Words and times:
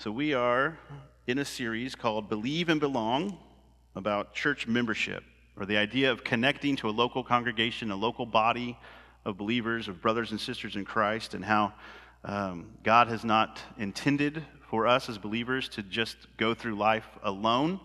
So, 0.00 0.12
we 0.12 0.32
are 0.32 0.78
in 1.26 1.38
a 1.38 1.44
series 1.44 1.96
called 1.96 2.28
Believe 2.28 2.68
and 2.68 2.78
Belong 2.78 3.36
about 3.96 4.32
church 4.32 4.68
membership, 4.68 5.24
or 5.56 5.66
the 5.66 5.76
idea 5.76 6.12
of 6.12 6.22
connecting 6.22 6.76
to 6.76 6.88
a 6.88 6.92
local 6.92 7.24
congregation, 7.24 7.90
a 7.90 7.96
local 7.96 8.24
body 8.24 8.78
of 9.24 9.36
believers, 9.36 9.88
of 9.88 10.00
brothers 10.00 10.30
and 10.30 10.40
sisters 10.40 10.76
in 10.76 10.84
Christ, 10.84 11.34
and 11.34 11.44
how 11.44 11.72
um, 12.24 12.68
God 12.84 13.08
has 13.08 13.24
not 13.24 13.58
intended 13.76 14.44
for 14.70 14.86
us 14.86 15.08
as 15.08 15.18
believers 15.18 15.68
to 15.70 15.82
just 15.82 16.16
go 16.36 16.54
through 16.54 16.76
life 16.76 17.08
alone. 17.24 17.80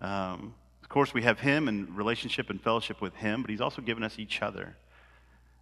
Um, 0.00 0.54
of 0.82 0.88
course, 0.88 1.12
we 1.12 1.20
have 1.24 1.40
Him 1.40 1.68
and 1.68 1.94
relationship 1.94 2.48
and 2.48 2.58
fellowship 2.58 3.02
with 3.02 3.14
Him, 3.16 3.42
but 3.42 3.50
He's 3.50 3.60
also 3.60 3.82
given 3.82 4.02
us 4.02 4.18
each 4.18 4.40
other. 4.40 4.76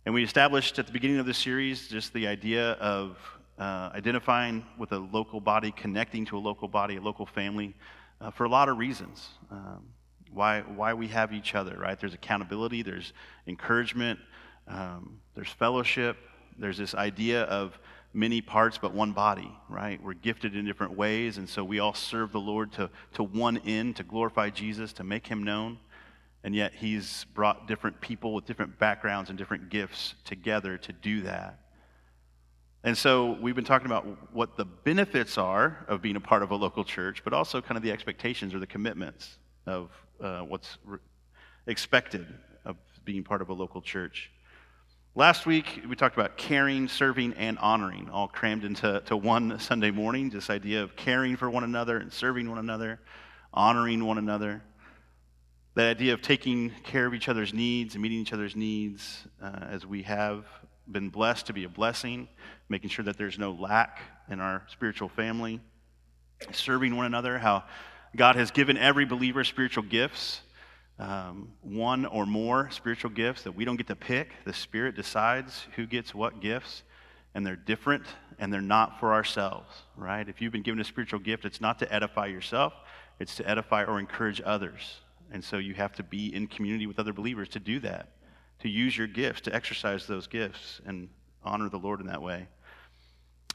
And 0.06 0.14
we 0.14 0.22
established 0.22 0.78
at 0.78 0.86
the 0.86 0.92
beginning 0.92 1.18
of 1.18 1.26
this 1.26 1.38
series 1.38 1.88
just 1.88 2.12
the 2.12 2.28
idea 2.28 2.74
of 2.74 3.18
uh, 3.58 3.90
identifying 3.94 4.64
with 4.78 4.92
a 4.92 4.98
local 4.98 5.40
body, 5.40 5.72
connecting 5.72 6.24
to 6.26 6.36
a 6.36 6.40
local 6.40 6.68
body, 6.68 6.96
a 6.96 7.00
local 7.00 7.26
family, 7.26 7.74
uh, 8.20 8.30
for 8.30 8.44
a 8.44 8.48
lot 8.48 8.68
of 8.68 8.78
reasons. 8.78 9.28
Um, 9.50 9.84
why, 10.32 10.60
why 10.60 10.94
we 10.94 11.08
have 11.08 11.32
each 11.32 11.54
other, 11.54 11.76
right? 11.78 11.98
There's 11.98 12.14
accountability, 12.14 12.82
there's 12.82 13.12
encouragement, 13.46 14.18
um, 14.68 15.20
there's 15.34 15.48
fellowship, 15.48 16.16
there's 16.58 16.78
this 16.78 16.94
idea 16.94 17.44
of 17.44 17.78
many 18.12 18.40
parts 18.40 18.78
but 18.78 18.92
one 18.92 19.12
body, 19.12 19.50
right? 19.68 20.02
We're 20.02 20.14
gifted 20.14 20.54
in 20.54 20.64
different 20.64 20.96
ways, 20.96 21.38
and 21.38 21.48
so 21.48 21.64
we 21.64 21.78
all 21.78 21.94
serve 21.94 22.32
the 22.32 22.40
Lord 22.40 22.72
to, 22.72 22.90
to 23.14 23.22
one 23.22 23.58
end, 23.58 23.96
to 23.96 24.02
glorify 24.02 24.50
Jesus, 24.50 24.92
to 24.94 25.04
make 25.04 25.26
him 25.26 25.42
known. 25.42 25.78
And 26.44 26.54
yet, 26.54 26.72
he's 26.74 27.26
brought 27.34 27.66
different 27.66 28.00
people 28.00 28.32
with 28.32 28.46
different 28.46 28.78
backgrounds 28.78 29.28
and 29.28 29.38
different 29.38 29.70
gifts 29.70 30.14
together 30.24 30.78
to 30.78 30.92
do 30.92 31.22
that. 31.22 31.58
And 32.88 32.96
so 32.96 33.32
we've 33.42 33.54
been 33.54 33.66
talking 33.66 33.84
about 33.84 34.06
what 34.32 34.56
the 34.56 34.64
benefits 34.64 35.36
are 35.36 35.84
of 35.88 36.00
being 36.00 36.16
a 36.16 36.20
part 36.20 36.42
of 36.42 36.52
a 36.52 36.56
local 36.56 36.84
church, 36.84 37.22
but 37.22 37.34
also 37.34 37.60
kind 37.60 37.76
of 37.76 37.82
the 37.82 37.92
expectations 37.92 38.54
or 38.54 38.60
the 38.60 38.66
commitments 38.66 39.36
of 39.66 39.90
uh, 40.22 40.40
what's 40.40 40.78
re- 40.86 40.98
expected 41.66 42.26
of 42.64 42.76
being 43.04 43.24
part 43.24 43.42
of 43.42 43.50
a 43.50 43.52
local 43.52 43.82
church. 43.82 44.30
Last 45.14 45.44
week, 45.44 45.82
we 45.86 45.96
talked 45.96 46.16
about 46.16 46.38
caring, 46.38 46.88
serving, 46.88 47.34
and 47.34 47.58
honoring, 47.58 48.08
all 48.08 48.26
crammed 48.26 48.64
into 48.64 49.02
to 49.04 49.18
one 49.18 49.60
Sunday 49.60 49.90
morning. 49.90 50.30
This 50.30 50.48
idea 50.48 50.82
of 50.82 50.96
caring 50.96 51.36
for 51.36 51.50
one 51.50 51.64
another 51.64 51.98
and 51.98 52.10
serving 52.10 52.48
one 52.48 52.58
another, 52.58 53.00
honoring 53.52 54.02
one 54.02 54.16
another. 54.16 54.62
That 55.74 55.90
idea 55.90 56.14
of 56.14 56.22
taking 56.22 56.72
care 56.84 57.04
of 57.04 57.12
each 57.12 57.28
other's 57.28 57.52
needs 57.52 57.96
and 57.96 58.02
meeting 58.02 58.20
each 58.20 58.32
other's 58.32 58.56
needs 58.56 59.26
uh, 59.42 59.66
as 59.68 59.84
we 59.84 60.04
have 60.04 60.46
been 60.90 61.08
blessed 61.10 61.46
to 61.46 61.52
be 61.52 61.64
a 61.64 61.68
blessing, 61.68 62.28
making 62.68 62.90
sure 62.90 63.04
that 63.04 63.18
there's 63.18 63.38
no 63.38 63.52
lack 63.52 64.00
in 64.28 64.40
our 64.40 64.62
spiritual 64.68 65.08
family, 65.08 65.60
serving 66.52 66.96
one 66.96 67.06
another, 67.06 67.38
how 67.38 67.64
God 68.16 68.36
has 68.36 68.50
given 68.50 68.76
every 68.76 69.04
believer 69.04 69.44
spiritual 69.44 69.84
gifts, 69.84 70.40
um, 70.98 71.52
one 71.62 72.06
or 72.06 72.26
more 72.26 72.70
spiritual 72.70 73.10
gifts 73.10 73.42
that 73.42 73.52
we 73.52 73.64
don't 73.64 73.76
get 73.76 73.86
to 73.88 73.96
pick. 73.96 74.32
The 74.44 74.52
Spirit 74.52 74.96
decides 74.96 75.66
who 75.76 75.86
gets 75.86 76.14
what 76.14 76.40
gifts, 76.40 76.82
and 77.34 77.46
they're 77.46 77.56
different 77.56 78.04
and 78.38 78.52
they're 78.52 78.60
not 78.60 79.00
for 79.00 79.12
ourselves, 79.12 79.82
right? 79.96 80.28
If 80.28 80.40
you've 80.40 80.52
been 80.52 80.62
given 80.62 80.80
a 80.80 80.84
spiritual 80.84 81.18
gift, 81.18 81.44
it's 81.44 81.60
not 81.60 81.78
to 81.80 81.92
edify 81.92 82.26
yourself, 82.26 82.72
it's 83.18 83.36
to 83.36 83.48
edify 83.48 83.84
or 83.84 83.98
encourage 83.98 84.40
others. 84.44 85.00
And 85.30 85.44
so 85.44 85.58
you 85.58 85.74
have 85.74 85.92
to 85.96 86.02
be 86.02 86.34
in 86.34 86.46
community 86.46 86.86
with 86.86 86.98
other 86.98 87.12
believers 87.12 87.48
to 87.50 87.60
do 87.60 87.80
that 87.80 88.08
to 88.60 88.68
use 88.68 88.96
your 88.96 89.06
gifts, 89.06 89.42
to 89.42 89.54
exercise 89.54 90.06
those 90.06 90.26
gifts 90.26 90.80
and 90.86 91.08
honor 91.44 91.68
the 91.68 91.78
Lord 91.78 92.00
in 92.00 92.06
that 92.06 92.22
way. 92.22 92.48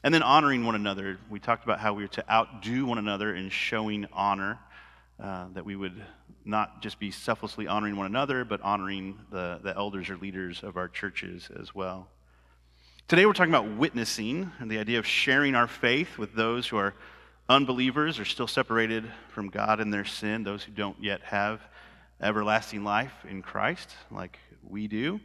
And 0.02 0.12
then 0.12 0.22
honoring 0.22 0.64
one 0.64 0.74
another. 0.74 1.18
We 1.30 1.40
talked 1.40 1.64
about 1.64 1.80
how 1.80 1.94
we 1.94 2.04
are 2.04 2.08
to 2.08 2.30
outdo 2.30 2.86
one 2.86 2.98
another 2.98 3.34
in 3.34 3.48
showing 3.48 4.06
honor, 4.12 4.58
uh, 5.22 5.46
that 5.54 5.64
we 5.64 5.76
would 5.76 6.02
not 6.44 6.82
just 6.82 6.98
be 6.98 7.10
selflessly 7.10 7.66
honoring 7.66 7.96
one 7.96 8.06
another, 8.06 8.44
but 8.44 8.60
honoring 8.60 9.18
the, 9.30 9.60
the 9.62 9.74
elders 9.74 10.10
or 10.10 10.16
leaders 10.16 10.62
of 10.62 10.76
our 10.76 10.88
churches 10.88 11.48
as 11.58 11.74
well. 11.74 12.08
Today 13.08 13.26
we're 13.26 13.32
talking 13.32 13.52
about 13.52 13.76
witnessing 13.76 14.50
and 14.58 14.70
the 14.70 14.78
idea 14.78 14.98
of 14.98 15.06
sharing 15.06 15.54
our 15.54 15.68
faith 15.68 16.18
with 16.18 16.34
those 16.34 16.66
who 16.66 16.76
are 16.76 16.94
unbelievers 17.48 18.18
or 18.18 18.24
still 18.24 18.46
separated 18.46 19.04
from 19.28 19.48
God 19.48 19.80
in 19.80 19.90
their 19.90 20.04
sin, 20.04 20.42
those 20.42 20.64
who 20.64 20.72
don't 20.72 20.96
yet 21.02 21.20
have 21.22 21.60
everlasting 22.20 22.84
life 22.84 23.12
in 23.28 23.42
Christ, 23.42 23.90
like 24.10 24.38
we 24.68 24.88
do. 24.88 25.20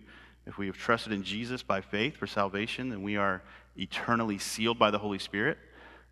If 0.45 0.57
we 0.57 0.67
have 0.67 0.77
trusted 0.77 1.13
in 1.13 1.23
Jesus 1.23 1.61
by 1.61 1.81
faith 1.81 2.17
for 2.17 2.27
salvation, 2.27 2.89
then 2.89 3.03
we 3.03 3.17
are 3.17 3.41
eternally 3.77 4.37
sealed 4.37 4.79
by 4.79 4.91
the 4.91 4.97
Holy 4.97 5.19
Spirit. 5.19 5.57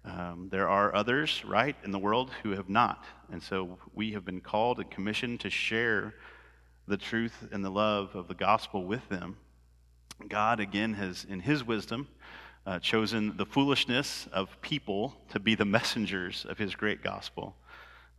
Um, 0.05 0.47
there 0.51 0.69
are 0.69 0.93
others, 0.95 1.43
right, 1.43 1.75
in 1.83 1.91
the 1.91 1.99
world 1.99 2.31
who 2.43 2.51
have 2.51 2.69
not. 2.69 3.03
And 3.31 3.41
so 3.41 3.77
we 3.93 4.13
have 4.13 4.23
been 4.23 4.41
called 4.41 4.79
and 4.79 4.89
commissioned 4.89 5.41
to 5.41 5.49
share 5.49 6.13
the 6.87 6.97
truth 6.97 7.47
and 7.51 7.63
the 7.63 7.69
love 7.69 8.15
of 8.15 8.27
the 8.27 8.35
gospel 8.35 8.85
with 8.85 9.07
them. 9.09 9.37
God, 10.27 10.59
again, 10.59 10.93
has, 10.93 11.25
in 11.29 11.41
his 11.41 11.63
wisdom, 11.63 12.07
uh, 12.65 12.79
chosen 12.79 13.35
the 13.37 13.45
foolishness 13.45 14.27
of 14.31 14.61
people 14.61 15.13
to 15.31 15.39
be 15.39 15.55
the 15.55 15.65
messengers 15.65 16.45
of 16.47 16.57
his 16.57 16.75
great 16.75 17.03
gospel. 17.03 17.55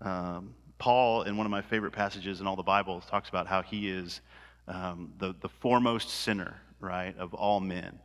Um, 0.01 0.55
Paul, 0.79 1.23
in 1.23 1.37
one 1.37 1.47
of 1.47 1.51
my 1.51 1.63
favorite 1.63 1.93
passages 1.93 2.41
in 2.41 2.47
all 2.47 2.57
the 2.57 2.63
Bible, 2.63 3.01
talks 3.01 3.29
about 3.29 3.47
how 3.47 3.63
he 3.63 3.89
is 3.89 4.21
um, 4.69 5.13
the, 5.19 5.35
the 5.41 5.49
foremost 5.49 6.11
sinner, 6.11 6.61
right, 6.81 7.17
of 7.19 7.35
all 7.35 7.61
men. 7.61 7.99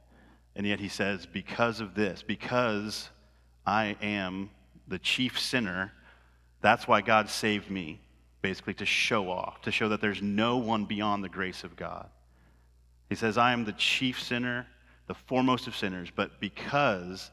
And 0.56 0.66
yet 0.66 0.80
he 0.80 0.88
says, 0.88 1.26
because 1.26 1.80
of 1.80 1.96
this, 1.96 2.24
because 2.24 3.10
I 3.66 3.98
am 4.02 4.50
the 4.88 5.00
chief 5.00 5.40
sinner, 5.40 5.92
that's 6.62 6.88
why 6.88 7.02
God 7.02 7.30
saved 7.30 7.70
me, 7.70 8.02
basically 8.42 8.74
to 8.76 8.86
show 8.86 9.30
off, 9.30 9.62
to 9.64 9.72
show 9.72 9.90
that 9.90 10.02
there's 10.02 10.22
no 10.22 10.58
one 10.58 10.86
beyond 10.86 11.24
the 11.24 11.30
grace 11.30 11.64
of 11.64 11.76
God. 11.76 12.10
He 13.10 13.16
says, 13.16 13.38
I 13.38 13.54
am 13.54 13.66
the 13.66 13.74
chief 13.74 14.22
sinner, 14.22 14.68
the 15.08 15.14
foremost 15.14 15.68
of 15.68 15.76
sinners, 15.76 16.10
but 16.16 16.40
because 16.40 17.32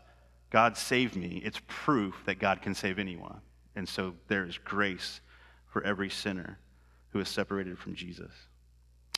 God 0.51 0.77
saved 0.77 1.15
me, 1.15 1.41
it's 1.45 1.61
proof 1.69 2.17
that 2.27 2.39
God 2.39 2.61
can 2.62 2.75
save 2.75 2.99
anyone. 2.99 3.41
And 3.77 3.89
so 3.89 4.15
there 4.29 4.45
is 4.45 4.59
grace 4.59 5.21
for 5.69 5.85
every 5.85 6.11
sinner 6.11 6.59
who 7.12 7.21
is 7.21 7.29
separated 7.29 7.79
from 7.79 7.95
Jesus. 7.95 8.33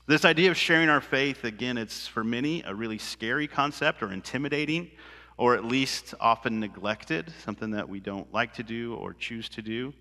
This 0.05 0.25
idea 0.25 0.51
of 0.51 0.57
sharing 0.57 0.89
our 0.89 1.01
faith, 1.01 1.45
again, 1.45 1.79
it's 1.79 2.09
for 2.09 2.25
many 2.25 2.65
a 2.67 2.75
really 2.75 2.99
scary 2.99 3.47
concept 3.47 4.03
or 4.03 4.13
intimidating, 4.13 4.91
or 5.37 5.55
at 5.55 5.65
least 5.65 6.13
often 6.19 6.59
neglected, 6.59 7.33
something 7.45 7.71
that 7.71 7.89
we 7.89 8.01
don't 8.01 8.31
like 8.35 8.53
to 8.55 8.65
do 8.65 8.97
or 8.97 9.15
choose 9.15 9.49
to 9.51 9.63
do. 9.63 9.95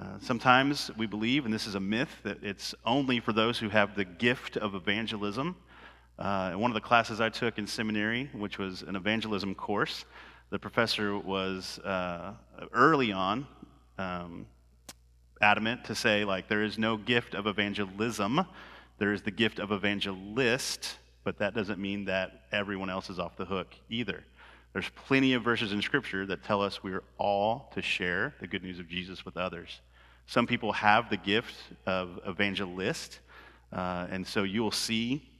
Uh, 0.00 0.20
sometimes 0.20 0.88
we 0.96 1.06
believe, 1.06 1.46
and 1.46 1.52
this 1.52 1.66
is 1.66 1.74
a 1.74 1.80
myth, 1.80 2.14
that 2.22 2.44
it's 2.44 2.76
only 2.86 3.18
for 3.18 3.32
those 3.32 3.58
who 3.58 3.68
have 3.68 3.96
the 3.96 4.04
gift 4.04 4.56
of 4.56 4.76
evangelism. 4.76 5.56
Uh, 6.16 6.50
in 6.52 6.60
one 6.60 6.70
of 6.70 6.76
the 6.76 6.80
classes 6.80 7.20
I 7.20 7.28
took 7.28 7.58
in 7.58 7.66
seminary, 7.66 8.30
which 8.34 8.58
was 8.58 8.82
an 8.82 8.94
evangelism 8.94 9.56
course, 9.56 10.04
the 10.50 10.60
professor 10.60 11.18
was 11.18 11.80
uh, 11.80 12.34
early 12.72 13.10
on 13.10 13.48
um, 13.98 14.46
adamant 15.42 15.86
to 15.86 15.96
say, 15.96 16.24
like, 16.24 16.46
there 16.46 16.62
is 16.62 16.78
no 16.78 16.96
gift 16.96 17.34
of 17.34 17.48
evangelism 17.48 18.46
there 18.98 19.12
is 19.12 19.22
the 19.22 19.30
gift 19.30 19.58
of 19.58 19.72
evangelist, 19.72 20.96
but 21.24 21.38
that 21.38 21.54
doesn't 21.54 21.78
mean 21.78 22.04
that 22.06 22.42
everyone 22.52 22.90
else 22.90 23.10
is 23.10 23.18
off 23.18 23.36
the 23.36 23.44
hook 23.44 23.74
either. 23.88 24.24
There's 24.72 24.88
plenty 25.06 25.34
of 25.34 25.42
verses 25.42 25.72
in 25.72 25.80
Scripture 25.82 26.26
that 26.26 26.42
tell 26.42 26.60
us 26.62 26.82
we're 26.82 27.04
all 27.16 27.70
to 27.74 27.82
share 27.82 28.34
the 28.40 28.46
good 28.46 28.62
news 28.62 28.78
of 28.78 28.88
Jesus 28.88 29.24
with 29.24 29.36
others. 29.36 29.80
Some 30.26 30.46
people 30.46 30.72
have 30.72 31.10
the 31.10 31.16
gift 31.16 31.54
of 31.86 32.18
evangelist, 32.26 33.20
uh, 33.72 34.06
and 34.10 34.26
so 34.26 34.42
you 34.42 34.62
will 34.62 34.70
see 34.70 35.30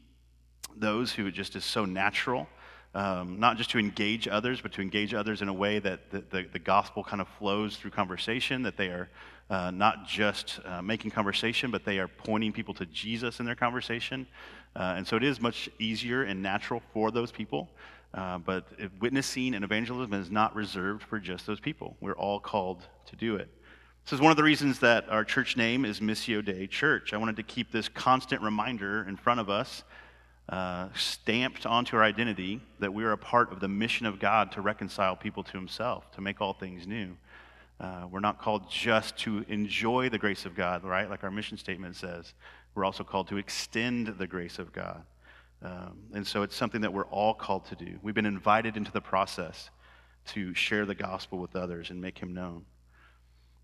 those 0.77 1.13
who 1.13 1.27
it 1.27 1.33
just 1.33 1.57
is 1.57 1.65
so 1.65 1.85
natural, 1.85 2.49
um, 2.95 3.41
not 3.41 3.57
just 3.57 3.71
to 3.71 3.79
engage 3.79 4.29
others, 4.29 4.61
but 4.61 4.73
to 4.73 4.83
engage 4.83 5.15
others 5.15 5.43
in 5.43 5.49
a 5.49 5.53
way 5.53 5.79
that 5.81 6.11
the, 6.11 6.25
the, 6.31 6.47
the 6.53 6.59
gospel 6.59 7.03
kind 7.03 7.21
of 7.21 7.29
flows 7.39 7.77
through 7.77 7.91
conversation, 7.91 8.63
that 8.63 8.77
they 8.77 8.89
are 8.89 9.09
uh, 9.51 9.71
not 9.71 10.07
just 10.07 10.61
uh, 10.65 10.81
making 10.81 11.11
conversation, 11.11 11.71
but 11.71 11.85
they 11.85 11.99
are 11.99 12.09
pointing 12.09 12.53
people 12.53 12.75
to 12.75 12.87
Jesus 12.87 13.41
in 13.41 13.47
their 13.47 13.55
conversation. 13.57 14.27
Uh, 14.77 14.95
and 14.97 15.07
so 15.07 15.17
it 15.17 15.25
is 15.25 15.41
much 15.41 15.69
easier 15.79 16.23
and 16.23 16.43
natural 16.43 16.83
for 16.93 17.11
those 17.11 17.31
people. 17.31 17.69
Uh, 18.15 18.39
but 18.39 18.69
witnessing 19.01 19.55
and 19.55 19.65
evangelism 19.65 20.15
is 20.15 20.31
not 20.31 20.55
reserved 20.55 21.03
for 21.03 21.19
just 21.19 21.47
those 21.47 21.59
people. 21.59 21.97
We're 22.01 22.13
all 22.17 22.39
called 22.39 22.87
to 23.07 23.17
do 23.17 23.37
it. 23.37 23.49
This 24.05 24.13
is 24.13 24.21
one 24.21 24.31
of 24.31 24.37
the 24.37 24.43
reasons 24.45 24.79
that 24.81 25.09
our 25.09 25.25
church 25.25 25.57
name 25.57 25.85
is 25.85 25.99
Missio 25.99 26.45
Dei 26.45 26.67
Church. 26.67 27.13
I 27.13 27.17
wanted 27.17 27.37
to 27.37 27.43
keep 27.43 27.73
this 27.73 27.89
constant 27.89 28.41
reminder 28.43 29.05
in 29.09 29.17
front 29.17 29.41
of 29.41 29.51
us, 29.51 29.83
uh, 30.49 30.89
stamped 30.95 31.67
onto 31.67 31.97
our 31.97 32.03
identity, 32.03 32.61
that 32.79 32.93
we 32.93 33.05
are 33.05 33.13
a 33.13 33.19
part 33.19 33.53
of 33.53 33.61
the 33.61 33.69
mission 33.69 34.07
of 34.07 34.19
God 34.19 34.53
to 34.53 34.61
reconcile 34.61 35.17
people 35.17 35.43
to 35.43 35.53
Himself, 35.53 36.11
to 36.13 36.21
make 36.21 36.41
all 36.41 36.53
things 36.53 36.87
new. 36.87 37.17
Uh, 37.81 38.07
we're 38.11 38.21
not 38.21 38.41
called 38.41 38.71
just 38.71 39.17
to 39.19 39.45
enjoy 39.49 40.09
the 40.09 40.19
grace 40.19 40.45
of 40.45 40.55
God, 40.55 40.85
right? 40.85 41.09
Like 41.09 41.25
our 41.25 41.31
mission 41.31 41.57
statement 41.57 41.97
says. 41.97 42.35
We're 42.75 42.85
also 42.85 43.05
called 43.05 43.29
to 43.29 43.37
extend 43.37 44.09
the 44.19 44.27
grace 44.27 44.59
of 44.59 44.73
God. 44.73 45.03
Um, 45.63 45.99
and 46.13 46.27
so 46.27 46.43
it's 46.43 46.55
something 46.55 46.83
that 46.83 46.93
we're 46.93 47.07
all 47.07 47.35
called 47.35 47.65
to 47.67 47.77
do. 47.77 47.99
We've 48.03 48.15
been 48.15 48.27
invited 48.27 48.77
into 48.77 48.93
the 48.93 49.01
process 49.01 49.71
to 50.27 50.55
share 50.55 50.85
the 50.85 50.95
gospel 50.95 51.39
with 51.39 51.57
others 51.57 51.91
and 51.91 52.01
make 52.01 52.19
him 52.19 52.35
known. 52.35 52.65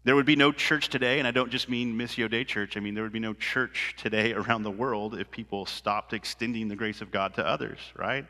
There 0.02 0.16
would 0.16 0.24
be 0.24 0.36
no 0.36 0.50
church 0.50 0.88
today, 0.88 1.18
and 1.18 1.28
I 1.28 1.30
don't 1.30 1.50
just 1.50 1.68
mean 1.68 1.94
Missio 1.94 2.30
Dei 2.30 2.44
Church. 2.44 2.76
I 2.76 2.80
mean, 2.80 2.94
there 2.94 3.02
would 3.02 3.12
be 3.12 3.18
no 3.18 3.34
church 3.34 3.94
today 3.98 4.32
around 4.34 4.62
the 4.62 4.70
world 4.70 5.14
if 5.14 5.30
people 5.30 5.66
stopped 5.66 6.14
extending 6.14 6.68
the 6.68 6.76
grace 6.76 7.02
of 7.02 7.10
God 7.10 7.34
to 7.34 7.46
others, 7.46 7.78
right? 7.96 8.26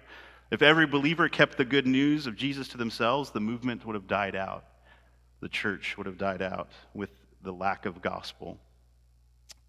If 0.51 0.63
every 0.63 0.87
believer 0.87 1.29
kept 1.29 1.57
the 1.57 1.65
good 1.65 1.87
news 1.87 2.27
of 2.27 2.35
Jesus 2.35 2.67
to 2.69 2.77
themselves, 2.77 3.31
the 3.31 3.39
movement 3.39 3.87
would 3.87 3.95
have 3.95 4.09
died 4.09 4.35
out. 4.35 4.65
The 5.41 5.49
church 5.49 5.97
would 5.97 6.07
have 6.07 6.19
died 6.19 6.43
out 6.43 6.71
with 6.93 7.11
the 7.43 7.53
lack 7.53 7.87
of 7.87 8.03
gospel. 8.03 8.59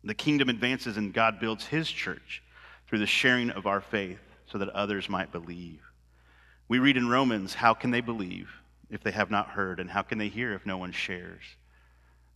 The 0.04 0.16
kingdom 0.16 0.50
advances 0.50 0.98
and 0.98 1.14
God 1.14 1.40
builds 1.40 1.68
his 1.68 1.90
church 1.90 2.42
through 2.88 3.00
the 3.00 3.06
sharing 3.06 3.52
of 3.52 3.68
our 3.68 3.80
faith 3.80 4.20
so 4.48 4.58
that 4.58 4.70
others 4.70 5.08
might 5.08 5.32
believe. 5.32 5.80
We 6.68 6.80
read 6.80 6.98
in 6.98 7.10
Romans, 7.10 7.54
how 7.54 7.76
can 7.76 7.92
they 7.92 8.02
believe 8.02 8.50
if 8.90 9.04
they 9.04 9.12
have 9.12 9.30
not 9.30 9.50
heard? 9.50 9.80
And 9.80 9.90
how 9.90 10.02
can 10.02 10.18
they 10.18 10.30
hear 10.30 10.54
if 10.54 10.66
no 10.66 10.78
one 10.78 10.92
shares? 10.92 11.44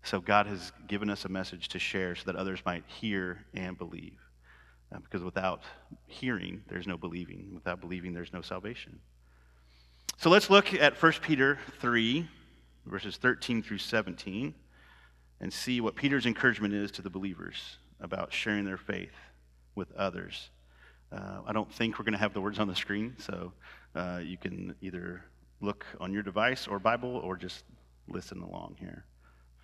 So 0.06 0.22
God 0.22 0.46
has 0.46 0.72
given 0.88 1.10
us 1.10 1.26
a 1.26 1.30
message 1.30 1.68
to 1.70 1.80
share 1.80 2.16
so 2.16 2.26
that 2.26 2.36
others 2.36 2.62
might 2.64 2.84
hear 2.86 3.44
and 3.56 3.76
believe. 3.76 4.20
Uh, 4.94 5.00
because 5.00 5.24
without 5.24 5.64
hearing, 6.06 6.62
there's 6.68 6.86
no 6.86 6.96
believing. 6.96 7.50
Without 7.56 7.82
believing, 7.82 8.14
there's 8.14 8.32
no 8.32 8.44
salvation. 8.44 9.00
So 10.18 10.30
let's 10.30 10.52
look 10.52 10.76
at 10.76 11.02
1 11.02 11.12
Peter 11.24 11.58
3, 11.82 12.30
verses 12.86 13.18
13 13.18 13.64
through 13.64 13.80
17, 13.80 14.54
and 15.42 15.52
see 15.52 15.82
what 15.82 15.96
Peter's 15.96 16.28
encouragement 16.28 16.76
is 16.76 16.92
to 16.92 17.02
the 17.02 17.10
believers 17.10 17.78
about 18.00 18.32
sharing 18.32 18.64
their 18.64 18.78
faith 18.78 19.16
with 19.74 19.92
others. 19.94 20.52
Uh, 21.12 21.40
I 21.48 21.52
don't 21.52 21.74
think 21.74 21.98
we're 21.98 22.06
going 22.06 22.14
to 22.14 22.20
have 22.20 22.34
the 22.36 22.42
words 22.42 22.60
on 22.60 22.68
the 22.68 22.76
screen, 22.76 23.16
so 23.18 23.54
uh, 23.96 24.22
you 24.24 24.38
can 24.38 24.76
either 24.82 25.24
look 25.62 25.84
on 26.00 26.14
your 26.14 26.22
device 26.22 26.68
or 26.68 26.78
Bible 26.78 27.18
or 27.24 27.36
just 27.36 27.64
listen 28.08 28.42
along 28.44 28.76
here. 28.80 29.04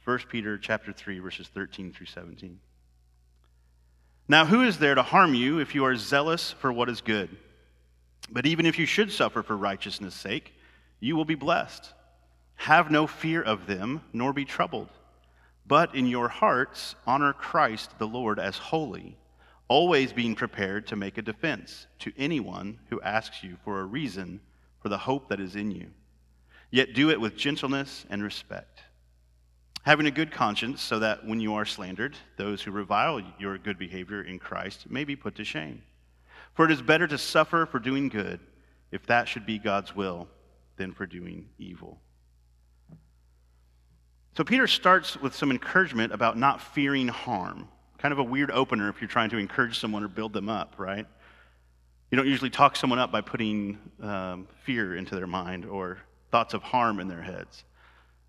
1 0.03 0.19
Peter 0.29 0.57
chapter 0.57 0.91
3 0.91 1.19
verses 1.19 1.47
13 1.47 1.93
through 1.93 2.07
17. 2.07 2.59
Now 4.27 4.45
who 4.45 4.63
is 4.63 4.79
there 4.79 4.95
to 4.95 5.03
harm 5.03 5.33
you 5.33 5.59
if 5.59 5.75
you 5.75 5.85
are 5.85 5.95
zealous 5.95 6.51
for 6.53 6.73
what 6.73 6.89
is 6.89 7.01
good? 7.01 7.29
But 8.31 8.45
even 8.45 8.65
if 8.65 8.79
you 8.79 8.85
should 8.85 9.11
suffer 9.11 9.43
for 9.43 9.55
righteousness' 9.55 10.15
sake, 10.15 10.53
you 10.99 11.15
will 11.15 11.25
be 11.25 11.35
blessed. 11.35 11.93
Have 12.55 12.91
no 12.91 13.07
fear 13.07 13.41
of 13.41 13.67
them, 13.67 14.01
nor 14.13 14.33
be 14.33 14.45
troubled. 14.45 14.89
But 15.67 15.93
in 15.95 16.07
your 16.07 16.29
hearts 16.29 16.95
honor 17.05 17.33
Christ 17.33 17.91
the 17.99 18.07
Lord 18.07 18.39
as 18.39 18.57
holy, 18.57 19.17
always 19.67 20.13
being 20.13 20.35
prepared 20.35 20.87
to 20.87 20.95
make 20.95 21.17
a 21.17 21.23
defense 21.23 21.87
to 21.99 22.13
anyone 22.17 22.79
who 22.89 23.01
asks 23.01 23.43
you 23.43 23.57
for 23.63 23.79
a 23.79 23.85
reason 23.85 24.39
for 24.81 24.89
the 24.89 24.97
hope 24.97 25.29
that 25.29 25.39
is 25.39 25.55
in 25.55 25.71
you. 25.71 25.87
Yet 26.71 26.93
do 26.93 27.09
it 27.09 27.19
with 27.19 27.35
gentleness 27.35 28.05
and 28.09 28.23
respect 28.23 28.81
having 29.83 30.05
a 30.05 30.11
good 30.11 30.31
conscience 30.31 30.81
so 30.81 30.99
that 30.99 31.25
when 31.25 31.39
you 31.39 31.55
are 31.55 31.65
slandered, 31.65 32.15
those 32.37 32.61
who 32.61 32.71
revile 32.71 33.21
your 33.39 33.57
good 33.57 33.79
behavior 33.79 34.21
in 34.21 34.39
Christ 34.39 34.89
may 34.89 35.03
be 35.03 35.15
put 35.15 35.35
to 35.35 35.43
shame. 35.43 35.81
For 36.53 36.65
it 36.65 36.71
is 36.71 36.81
better 36.81 37.07
to 37.07 37.17
suffer 37.17 37.65
for 37.65 37.79
doing 37.79 38.09
good, 38.09 38.39
if 38.91 39.05
that 39.07 39.27
should 39.27 39.45
be 39.45 39.57
God's 39.57 39.95
will, 39.95 40.27
than 40.77 40.93
for 40.93 41.05
doing 41.05 41.49
evil. 41.57 41.99
So 44.37 44.43
Peter 44.43 44.67
starts 44.67 45.17
with 45.17 45.35
some 45.35 45.51
encouragement 45.51 46.13
about 46.13 46.37
not 46.37 46.61
fearing 46.61 47.07
harm. 47.07 47.67
Kind 47.97 48.11
of 48.11 48.19
a 48.19 48.23
weird 48.23 48.51
opener 48.51 48.89
if 48.89 49.01
you're 49.01 49.09
trying 49.09 49.29
to 49.31 49.37
encourage 49.37 49.79
someone 49.79 50.03
or 50.03 50.07
build 50.07 50.33
them 50.33 50.49
up, 50.49 50.75
right? 50.77 51.05
You 52.09 52.17
don't 52.17 52.27
usually 52.27 52.49
talk 52.49 52.75
someone 52.75 52.99
up 52.99 53.11
by 53.11 53.21
putting 53.21 53.77
um, 54.01 54.47
fear 54.63 54.95
into 54.95 55.15
their 55.15 55.27
mind 55.27 55.65
or 55.65 55.97
thoughts 56.29 56.53
of 56.53 56.61
harm 56.63 56.99
in 56.99 57.07
their 57.07 57.21
heads. 57.21 57.63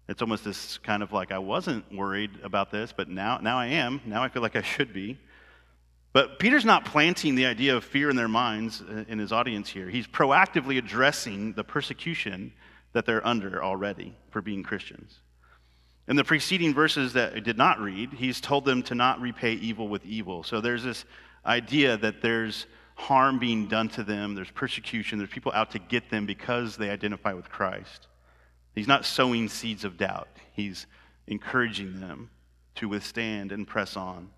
It's 0.09 0.21
almost 0.21 0.45
this 0.45 0.79
kind 0.79 1.03
of 1.03 1.13
like, 1.13 1.33
I 1.33 1.39
wasn't 1.39 1.91
worried 1.95 2.31
about 2.43 2.71
this, 2.71 2.93
but 2.93 3.09
now, 3.09 3.39
now 3.39 3.59
I 3.59 3.67
am. 3.67 4.01
Now 4.05 4.23
I 4.23 4.29
feel 4.29 4.43
like 4.43 4.57
I 4.57 4.63
should 4.63 4.93
be. 4.93 5.19
But 6.13 6.39
Peter's 6.39 6.65
not 6.65 6.85
planting 6.85 7.35
the 7.35 7.47
idea 7.47 7.77
of 7.77 7.85
fear 7.85 8.11
in 8.11 8.17
their 8.17 8.29
minds 8.29 8.83
uh, 8.83 9.05
in 9.09 9.19
his 9.19 9.33
audience 9.33 9.69
here. 9.71 9.89
He's 9.89 10.07
proactively 10.07 10.77
addressing 10.77 11.55
the 11.55 11.65
persecution 11.65 12.53
that 12.93 13.07
they're 13.07 13.27
under 13.27 13.63
already 13.65 14.15
for 14.31 14.43
being 14.43 14.63
Christians. 14.63 15.21
In 16.09 16.17
the 16.17 16.25
preceding 16.25 16.75
verses 16.75 17.15
that 17.15 17.35
I 17.35 17.41
did 17.41 17.57
not 17.57 17.81
read, 17.81 18.13
he's 18.13 18.41
told 18.41 18.65
them 18.65 18.83
to 18.85 18.95
not 18.95 19.21
repay 19.21 19.55
evil 19.55 19.89
with 19.89 20.05
evil. 20.05 20.43
So 20.43 20.61
there's 20.61 20.83
this 20.83 21.05
idea 21.47 21.97
that 21.97 22.21
there's 22.21 22.67
harm 22.97 23.39
being 23.39 23.69
done 23.69 23.89
to 23.91 24.03
them, 24.03 24.35
there's 24.35 24.51
persecution, 24.51 25.19
there's 25.19 25.31
people 25.31 25.53
out 25.53 25.71
to 25.71 25.79
get 25.79 26.11
them 26.11 26.27
because 26.27 26.77
they 26.77 26.91
identify 26.91 27.33
with 27.33 27.49
Christ. 27.49 28.09
He's 28.75 28.89
not 28.89 29.05
sowing 29.05 29.49
seeds 29.49 29.85
of 29.85 29.97
doubt, 29.97 30.29
he's 30.53 30.87
encouraging 31.27 32.01
them 32.01 32.31
to 32.77 32.89
withstand 32.89 33.53
and 33.53 33.67
press 33.67 33.97
on. 33.97 34.31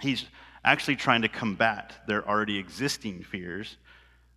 He's 0.00 0.24
actually 0.64 0.96
trying 0.96 1.22
to 1.22 1.28
combat 1.28 1.92
their 2.06 2.28
already 2.28 2.58
existing 2.58 3.22
fears 3.24 3.76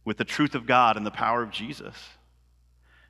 with 0.03 0.17
the 0.17 0.25
truth 0.25 0.55
of 0.55 0.65
God 0.65 0.97
and 0.97 1.05
the 1.05 1.11
power 1.11 1.41
of 1.41 1.51
Jesus. 1.51 1.95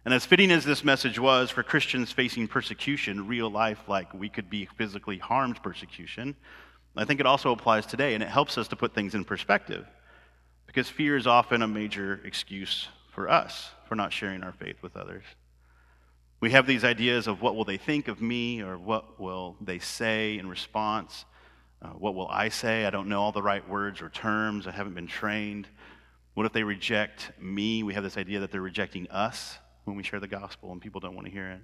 And 0.06 0.14
as 0.14 0.26
fitting 0.26 0.52
as 0.52 0.64
this 0.64 0.84
message 0.84 1.20
was 1.20 1.50
for 1.50 1.64
Christians 1.64 2.12
facing 2.12 2.48
persecution, 2.48 3.28
real 3.28 3.50
life, 3.50 3.80
like 3.88 4.14
we 4.14 4.30
could 4.30 4.50
be 4.50 4.70
physically 4.78 5.18
harmed 5.18 5.62
persecution, 5.64 6.36
I 6.96 7.06
think 7.06 7.20
it 7.20 7.26
also 7.26 7.52
applies 7.52 7.86
today, 7.86 8.14
and 8.14 8.24
it 8.24 8.30
helps 8.30 8.58
us 8.58 8.70
to 8.70 8.76
put 8.76 8.94
things 8.94 9.16
in 9.16 9.26
perspective. 9.26 9.86
Because 10.68 10.88
fear 10.88 11.18
is 11.18 11.28
often 11.28 11.62
a 11.62 11.68
major 11.68 12.22
excuse 12.24 12.88
for 13.12 13.30
us 13.30 13.72
for 13.88 13.96
not 13.96 14.14
sharing 14.14 14.44
our 14.44 14.54
faith 14.54 14.78
with 14.82 14.96
others. 14.96 15.24
We 16.42 16.52
have 16.52 16.68
these 16.68 16.84
ideas 16.84 17.28
of 17.28 17.42
what 17.42 17.56
will 17.56 17.66
they 17.66 17.78
think 17.78 18.08
of 18.08 18.22
me 18.22 18.62
or 18.62 18.78
what 18.78 19.20
will 19.20 19.56
they 19.62 19.80
say 19.80 20.38
in 20.38 20.48
response. 20.48 21.26
Uh, 21.82 21.90
what 21.90 22.14
will 22.14 22.28
I 22.28 22.50
say? 22.50 22.86
I 22.86 22.90
don't 22.90 23.08
know 23.08 23.22
all 23.22 23.32
the 23.32 23.42
right 23.42 23.68
words 23.68 24.02
or 24.02 24.10
terms. 24.10 24.68
I 24.68 24.72
haven't 24.72 24.96
been 24.96 25.08
trained. 25.08 25.68
What 26.34 26.46
if 26.46 26.54
they 26.54 26.64
reject 26.64 27.32
me? 27.40 27.84
We 27.84 27.94
have 27.94 28.04
this 28.04 28.18
idea 28.18 28.42
that 28.42 28.52
they're 28.52 28.62
rejecting 28.62 29.08
us 29.10 29.58
when 29.86 29.96
we 29.96 30.04
share 30.04 30.20
the 30.20 30.28
gospel 30.28 30.72
and 30.72 30.82
people 30.82 31.00
don't 31.00 31.16
want 31.16 31.26
to 31.28 31.32
hear 31.32 31.50
it. 31.52 31.62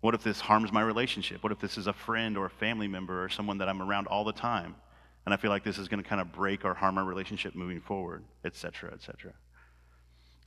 What 0.00 0.14
if 0.14 0.22
this 0.22 0.40
harms 0.40 0.70
my 0.70 0.82
relationship? 0.82 1.42
What 1.42 1.52
if 1.52 1.58
this 1.58 1.78
is 1.78 1.86
a 1.86 1.92
friend 1.92 2.36
or 2.36 2.46
a 2.46 2.50
family 2.50 2.88
member 2.88 3.24
or 3.24 3.28
someone 3.28 3.58
that 3.58 3.68
I'm 3.68 3.82
around 3.82 4.06
all 4.06 4.24
the 4.24 4.32
time? 4.32 4.76
And 5.24 5.34
I 5.34 5.36
feel 5.36 5.50
like 5.50 5.64
this 5.64 5.78
is 5.78 5.88
going 5.88 6.02
to 6.02 6.08
kind 6.08 6.20
of 6.20 6.32
break 6.32 6.64
or 6.64 6.74
harm 6.74 6.98
our 6.98 7.04
relationship 7.04 7.54
moving 7.54 7.80
forward, 7.80 8.24
et 8.44 8.54
cetera, 8.54 8.90
et 8.92 9.02
cetera. 9.02 9.32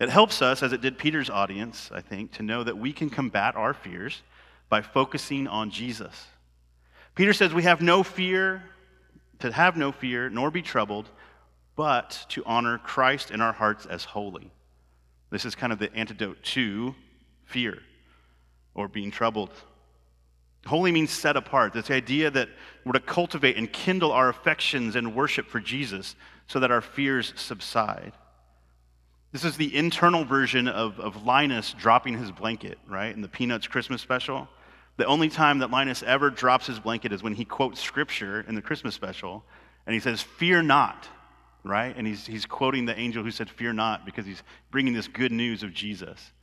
It 0.01 0.09
helps 0.09 0.41
us, 0.41 0.63
as 0.63 0.73
it 0.73 0.81
did 0.81 0.97
Peter's 0.97 1.29
audience, 1.29 1.91
I 1.93 2.01
think, 2.01 2.31
to 2.31 2.43
know 2.43 2.63
that 2.63 2.75
we 2.75 2.91
can 2.91 3.11
combat 3.11 3.55
our 3.55 3.71
fears 3.71 4.23
by 4.67 4.81
focusing 4.81 5.47
on 5.47 5.69
Jesus. 5.69 6.25
Peter 7.13 7.33
says 7.33 7.53
we 7.53 7.61
have 7.61 7.81
no 7.81 8.01
fear, 8.01 8.63
to 9.41 9.51
have 9.51 9.77
no 9.77 9.91
fear, 9.91 10.27
nor 10.27 10.49
be 10.49 10.63
troubled, 10.63 11.07
but 11.75 12.25
to 12.29 12.43
honor 12.47 12.79
Christ 12.79 13.29
in 13.29 13.41
our 13.41 13.53
hearts 13.53 13.85
as 13.85 14.03
holy. 14.03 14.49
This 15.29 15.45
is 15.45 15.53
kind 15.53 15.71
of 15.71 15.77
the 15.77 15.95
antidote 15.95 16.41
to 16.45 16.95
fear 17.45 17.77
or 18.73 18.87
being 18.87 19.11
troubled. 19.11 19.51
Holy 20.65 20.91
means 20.91 21.11
set 21.11 21.37
apart. 21.37 21.75
It's 21.75 21.89
the 21.89 21.93
idea 21.93 22.31
that 22.31 22.49
we're 22.85 22.93
to 22.93 22.99
cultivate 22.99 23.55
and 23.55 23.71
kindle 23.71 24.11
our 24.11 24.29
affections 24.29 24.95
and 24.95 25.15
worship 25.15 25.45
for 25.47 25.59
Jesus 25.59 26.15
so 26.47 26.59
that 26.59 26.71
our 26.71 26.81
fears 26.81 27.33
subside. 27.35 28.13
This 29.31 29.45
is 29.45 29.55
the 29.55 29.73
internal 29.75 30.25
version 30.25 30.67
of, 30.67 30.99
of 30.99 31.23
Linus 31.23 31.73
dropping 31.77 32.17
his 32.17 32.31
blanket, 32.31 32.77
right, 32.85 33.15
in 33.15 33.21
the 33.21 33.29
Peanuts 33.29 33.65
Christmas 33.65 34.01
special. 34.01 34.49
The 34.97 35.05
only 35.05 35.29
time 35.29 35.59
that 35.59 35.71
Linus 35.71 36.03
ever 36.03 36.29
drops 36.29 36.67
his 36.67 36.79
blanket 36.79 37.13
is 37.13 37.23
when 37.23 37.33
he 37.33 37.45
quotes 37.45 37.79
scripture 37.79 38.41
in 38.41 38.55
the 38.55 38.61
Christmas 38.61 38.93
special, 38.93 39.45
and 39.85 39.93
he 39.93 40.01
says, 40.01 40.21
Fear 40.21 40.63
not, 40.63 41.07
right? 41.63 41.95
And 41.95 42.05
he's, 42.05 42.27
he's 42.27 42.45
quoting 42.45 42.85
the 42.85 42.99
angel 42.99 43.23
who 43.23 43.31
said, 43.31 43.49
Fear 43.49 43.73
not, 43.73 44.05
because 44.05 44.25
he's 44.25 44.43
bringing 44.69 44.93
this 44.93 45.07
good 45.07 45.31
news 45.31 45.63
of 45.63 45.73
Jesus. 45.73 46.33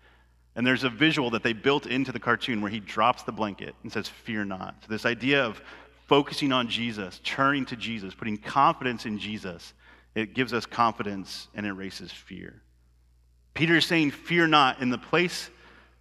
And 0.56 0.66
there's 0.66 0.84
a 0.84 0.90
visual 0.90 1.30
that 1.30 1.42
they 1.42 1.52
built 1.52 1.84
into 1.86 2.10
the 2.10 2.18
cartoon 2.18 2.62
where 2.62 2.70
he 2.70 2.80
drops 2.80 3.22
the 3.22 3.32
blanket 3.32 3.74
and 3.82 3.92
says, 3.92 4.08
Fear 4.08 4.46
not. 4.46 4.76
So, 4.80 4.86
this 4.88 5.04
idea 5.04 5.44
of 5.44 5.60
focusing 6.06 6.52
on 6.52 6.68
Jesus, 6.68 7.20
turning 7.22 7.66
to 7.66 7.76
Jesus, 7.76 8.14
putting 8.14 8.38
confidence 8.38 9.04
in 9.04 9.18
Jesus, 9.18 9.74
it 10.14 10.32
gives 10.32 10.54
us 10.54 10.64
confidence 10.64 11.48
and 11.54 11.66
erases 11.66 12.10
fear. 12.10 12.62
Peter 13.58 13.74
is 13.74 13.86
saying, 13.86 14.12
Fear 14.12 14.46
not. 14.46 14.80
In 14.80 14.88
the 14.88 14.98
place 14.98 15.50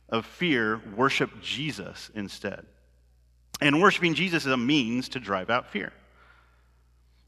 of 0.10 0.28
fear, 0.28 0.80
worship 0.96 1.42
Jesus 1.42 2.12
instead. 2.14 2.68
And 3.60 3.82
worshiping 3.82 4.14
Jesus 4.14 4.46
is 4.46 4.52
a 4.52 4.58
means 4.58 5.10
to 5.10 5.20
drive 5.20 5.50
out 5.50 5.72
fear. 5.72 5.92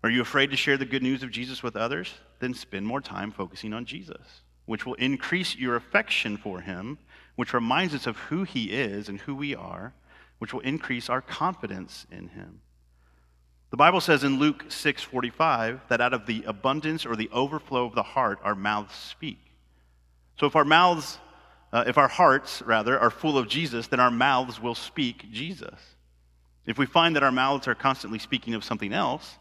Are 0.03 0.09
you 0.11 0.21
afraid 0.21 0.51
to 0.51 0.55
share 0.55 0.77
the 0.77 0.85
good 0.85 1.01
news 1.01 1.23
of 1.23 1.31
Jesus 1.31 1.63
with 1.63 1.75
others? 1.75 2.13
Then 2.39 2.53
spend 2.53 2.85
more 2.85 3.01
time 3.01 3.31
focusing 3.31 3.73
on 3.73 3.85
Jesus, 3.85 4.43
which 4.67 4.85
will 4.85 4.93
increase 4.93 5.55
your 5.55 5.75
affection 5.75 6.37
for 6.37 6.61
him, 6.61 6.99
which 7.35 7.55
reminds 7.55 7.95
us 7.95 8.05
of 8.05 8.15
who 8.15 8.43
he 8.43 8.65
is 8.65 9.09
and 9.09 9.19
who 9.21 9.33
we 9.33 9.55
are, 9.55 9.95
which 10.37 10.53
will 10.53 10.61
increase 10.61 11.09
our 11.09 11.21
confidence 11.21 12.05
in 12.11 12.27
him. 12.27 12.61
The 13.71 13.77
Bible 13.77 13.99
says 13.99 14.23
in 14.23 14.37
Luke 14.37 14.65
6:45 14.67 15.87
that 15.87 16.01
out 16.01 16.13
of 16.13 16.27
the 16.27 16.43
abundance 16.43 17.03
or 17.03 17.15
the 17.15 17.31
overflow 17.31 17.85
of 17.85 17.95
the 17.95 18.03
heart 18.03 18.37
our 18.43 18.53
mouths 18.53 18.93
speak. 18.93 19.48
So 20.39 20.47
if 20.47 20.55
our 20.55 20.65
mouths 20.65 21.19
uh, 21.71 21.83
if 21.85 21.97
our 21.97 22.07
hearts, 22.07 22.61
rather, 22.63 22.99
are 22.99 23.11
full 23.11 23.37
of 23.37 23.47
Jesus, 23.47 23.87
then 23.87 23.99
our 23.99 24.11
mouths 24.11 24.59
will 24.59 24.75
speak 24.75 25.31
Jesus. 25.31 25.79
If 26.65 26.77
we 26.77 26.85
find 26.85 27.15
that 27.15 27.23
our 27.23 27.31
mouths 27.31 27.67
are 27.67 27.75
constantly 27.75 28.19
speaking 28.19 28.53
of 28.53 28.63
something 28.63 28.93
else, 28.93 29.37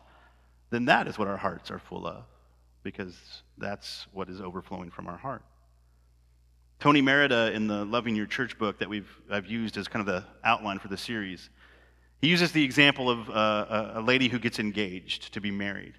then 0.71 0.87
that 0.87 1.09
is 1.09 1.19
what 1.19 1.29
our 1.29 1.37
hearts 1.37 1.71
are 1.71 1.79
full 1.79 2.07
of, 2.07 2.25
because 2.83 3.17
that's 3.57 4.07
what 4.13 4.29
is 4.29 4.41
overflowing 4.41 4.91
from 4.91 5.07
our 5.07 5.17
heart. 5.17 5.43
Tony 6.81 7.01
Merida, 7.01 7.53
in 7.53 7.67
the 7.67 7.85
Loving 7.85 8.15
Your 8.15 8.27
Church 8.27 8.59
book 8.59 8.79
that 8.79 8.89
we've, 8.89 9.11
I've 9.31 9.47
used 9.47 9.77
as 9.79 9.89
kind 9.89 10.07
of 10.07 10.15
the 10.15 10.25
outline 10.45 10.79
for 10.79 10.89
the 10.89 10.97
series, 10.97 11.49
he 12.21 12.29
uses 12.29 12.53
the 12.53 12.63
example 12.63 13.09
of 13.11 13.31
uh, 13.31 13.93
a 13.95 14.01
lady 14.01 14.29
who 14.29 14.39
gets 14.39 14.59
engaged 14.59 15.33
to 15.33 15.41
be 15.41 15.51
married. 15.51 15.95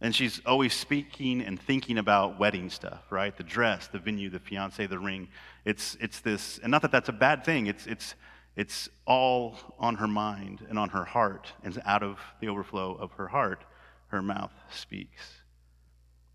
And 0.00 0.14
she's 0.14 0.40
always 0.46 0.74
speaking 0.74 1.42
and 1.42 1.60
thinking 1.60 1.98
about 1.98 2.38
wedding 2.38 2.70
stuff, 2.70 3.02
right? 3.10 3.36
The 3.36 3.42
dress, 3.42 3.88
the 3.88 3.98
venue, 3.98 4.30
the 4.30 4.38
fiance, 4.38 4.86
the 4.86 4.98
ring. 4.98 5.28
It's, 5.64 5.96
it's 6.00 6.20
this, 6.20 6.60
and 6.62 6.70
not 6.70 6.82
that 6.82 6.92
that's 6.92 7.08
a 7.08 7.12
bad 7.12 7.44
thing, 7.44 7.66
it's, 7.66 7.86
it's, 7.86 8.14
it's 8.54 8.88
all 9.06 9.56
on 9.78 9.96
her 9.96 10.06
mind 10.06 10.64
and 10.68 10.78
on 10.78 10.90
her 10.90 11.04
heart. 11.04 11.52
And 11.64 11.80
out 11.84 12.02
of 12.02 12.18
the 12.40 12.48
overflow 12.48 12.94
of 12.94 13.12
her 13.12 13.28
heart, 13.28 13.64
her 14.08 14.22
mouth 14.22 14.52
speaks. 14.70 15.42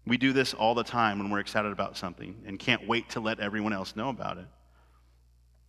We 0.05 0.17
do 0.17 0.34
this 0.34 0.53
all 0.53 0.75
the 0.75 0.84
time 0.84 1.20
when 1.20 1.29
we're 1.29 1.39
excited 1.39 1.72
about 1.72 1.96
something 1.96 2.43
and 2.46 2.60
can't 2.60 2.86
wait 2.88 3.10
to 3.12 3.22
let 3.22 3.39
everyone 3.39 3.72
else 3.72 3.96
know 3.96 4.10
about 4.10 4.38
it. 4.38 4.48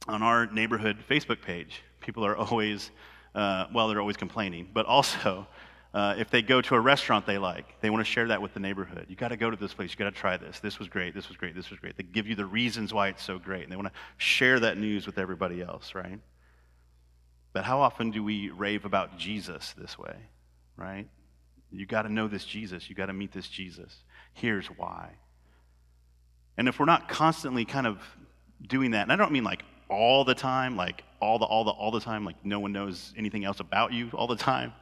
On 0.08 0.22
our 0.22 0.46
neighborhood 0.46 0.98
Facebook 1.08 1.40
page, 1.40 1.82
people 2.00 2.26
are 2.26 2.36
always, 2.36 2.90
uh, 3.36 3.66
well, 3.72 3.88
they're 3.88 4.00
always 4.00 4.16
complaining, 4.16 4.68
but 4.74 4.86
also 4.86 5.46
uh, 5.94 6.16
if 6.18 6.28
they 6.28 6.42
go 6.42 6.60
to 6.60 6.74
a 6.74 6.80
restaurant 6.80 7.24
they 7.24 7.38
like, 7.38 7.80
they 7.80 7.88
want 7.88 8.04
to 8.04 8.10
share 8.10 8.26
that 8.26 8.42
with 8.42 8.52
the 8.52 8.58
neighborhood. 8.58 9.06
You 9.08 9.14
got 9.14 9.28
to 9.28 9.36
go 9.36 9.48
to 9.48 9.56
this 9.56 9.72
place. 9.72 9.92
You 9.92 9.96
got 9.96 10.12
to 10.12 10.20
try 10.20 10.36
this. 10.36 10.58
This 10.58 10.80
was 10.80 10.88
great. 10.88 11.14
This 11.14 11.28
was 11.28 11.36
great. 11.36 11.54
This 11.54 11.70
was 11.70 11.78
great. 11.78 11.96
They 11.96 12.02
give 12.02 12.26
you 12.26 12.34
the 12.34 12.44
reasons 12.44 12.92
why 12.92 13.08
it's 13.08 13.22
so 13.22 13.38
great, 13.38 13.62
and 13.62 13.70
they 13.70 13.76
want 13.76 13.88
to 13.88 13.94
share 14.16 14.58
that 14.60 14.76
news 14.76 15.06
with 15.06 15.18
everybody 15.18 15.62
else, 15.62 15.94
right? 15.94 16.18
But 17.52 17.62
how 17.62 17.80
often 17.80 18.10
do 18.10 18.24
we 18.24 18.50
rave 18.50 18.84
about 18.84 19.16
Jesus 19.16 19.72
this 19.78 19.96
way, 19.96 20.16
right? 20.76 21.06
You 21.70 21.86
got 21.86 22.02
to 22.02 22.12
know 22.12 22.26
this 22.26 22.44
Jesus. 22.44 22.90
You 22.90 22.96
got 22.96 23.06
to 23.06 23.12
meet 23.12 23.30
this 23.30 23.46
Jesus. 23.46 24.02
Here's 24.32 24.66
why. 24.66 25.10
And 26.56 26.66
if 26.66 26.80
we're 26.80 26.86
not 26.86 27.08
constantly 27.08 27.64
kind 27.64 27.86
of 27.86 28.00
doing 28.66 28.90
that, 28.90 29.02
and 29.02 29.12
I 29.12 29.16
don't 29.16 29.30
mean 29.30 29.44
like 29.44 29.62
all 29.88 30.24
the 30.24 30.34
time, 30.34 30.76
like 30.76 31.04
all 31.20 31.38
the 31.38 31.44
all 31.44 31.62
the 31.62 31.70
all 31.70 31.92
the 31.92 32.00
time, 32.00 32.24
like 32.24 32.44
no 32.44 32.58
one 32.58 32.72
knows 32.72 33.14
anything 33.16 33.44
else 33.44 33.60
about 33.60 33.92
you 33.92 34.10
all 34.12 34.26
the 34.26 34.36
time. 34.36 34.72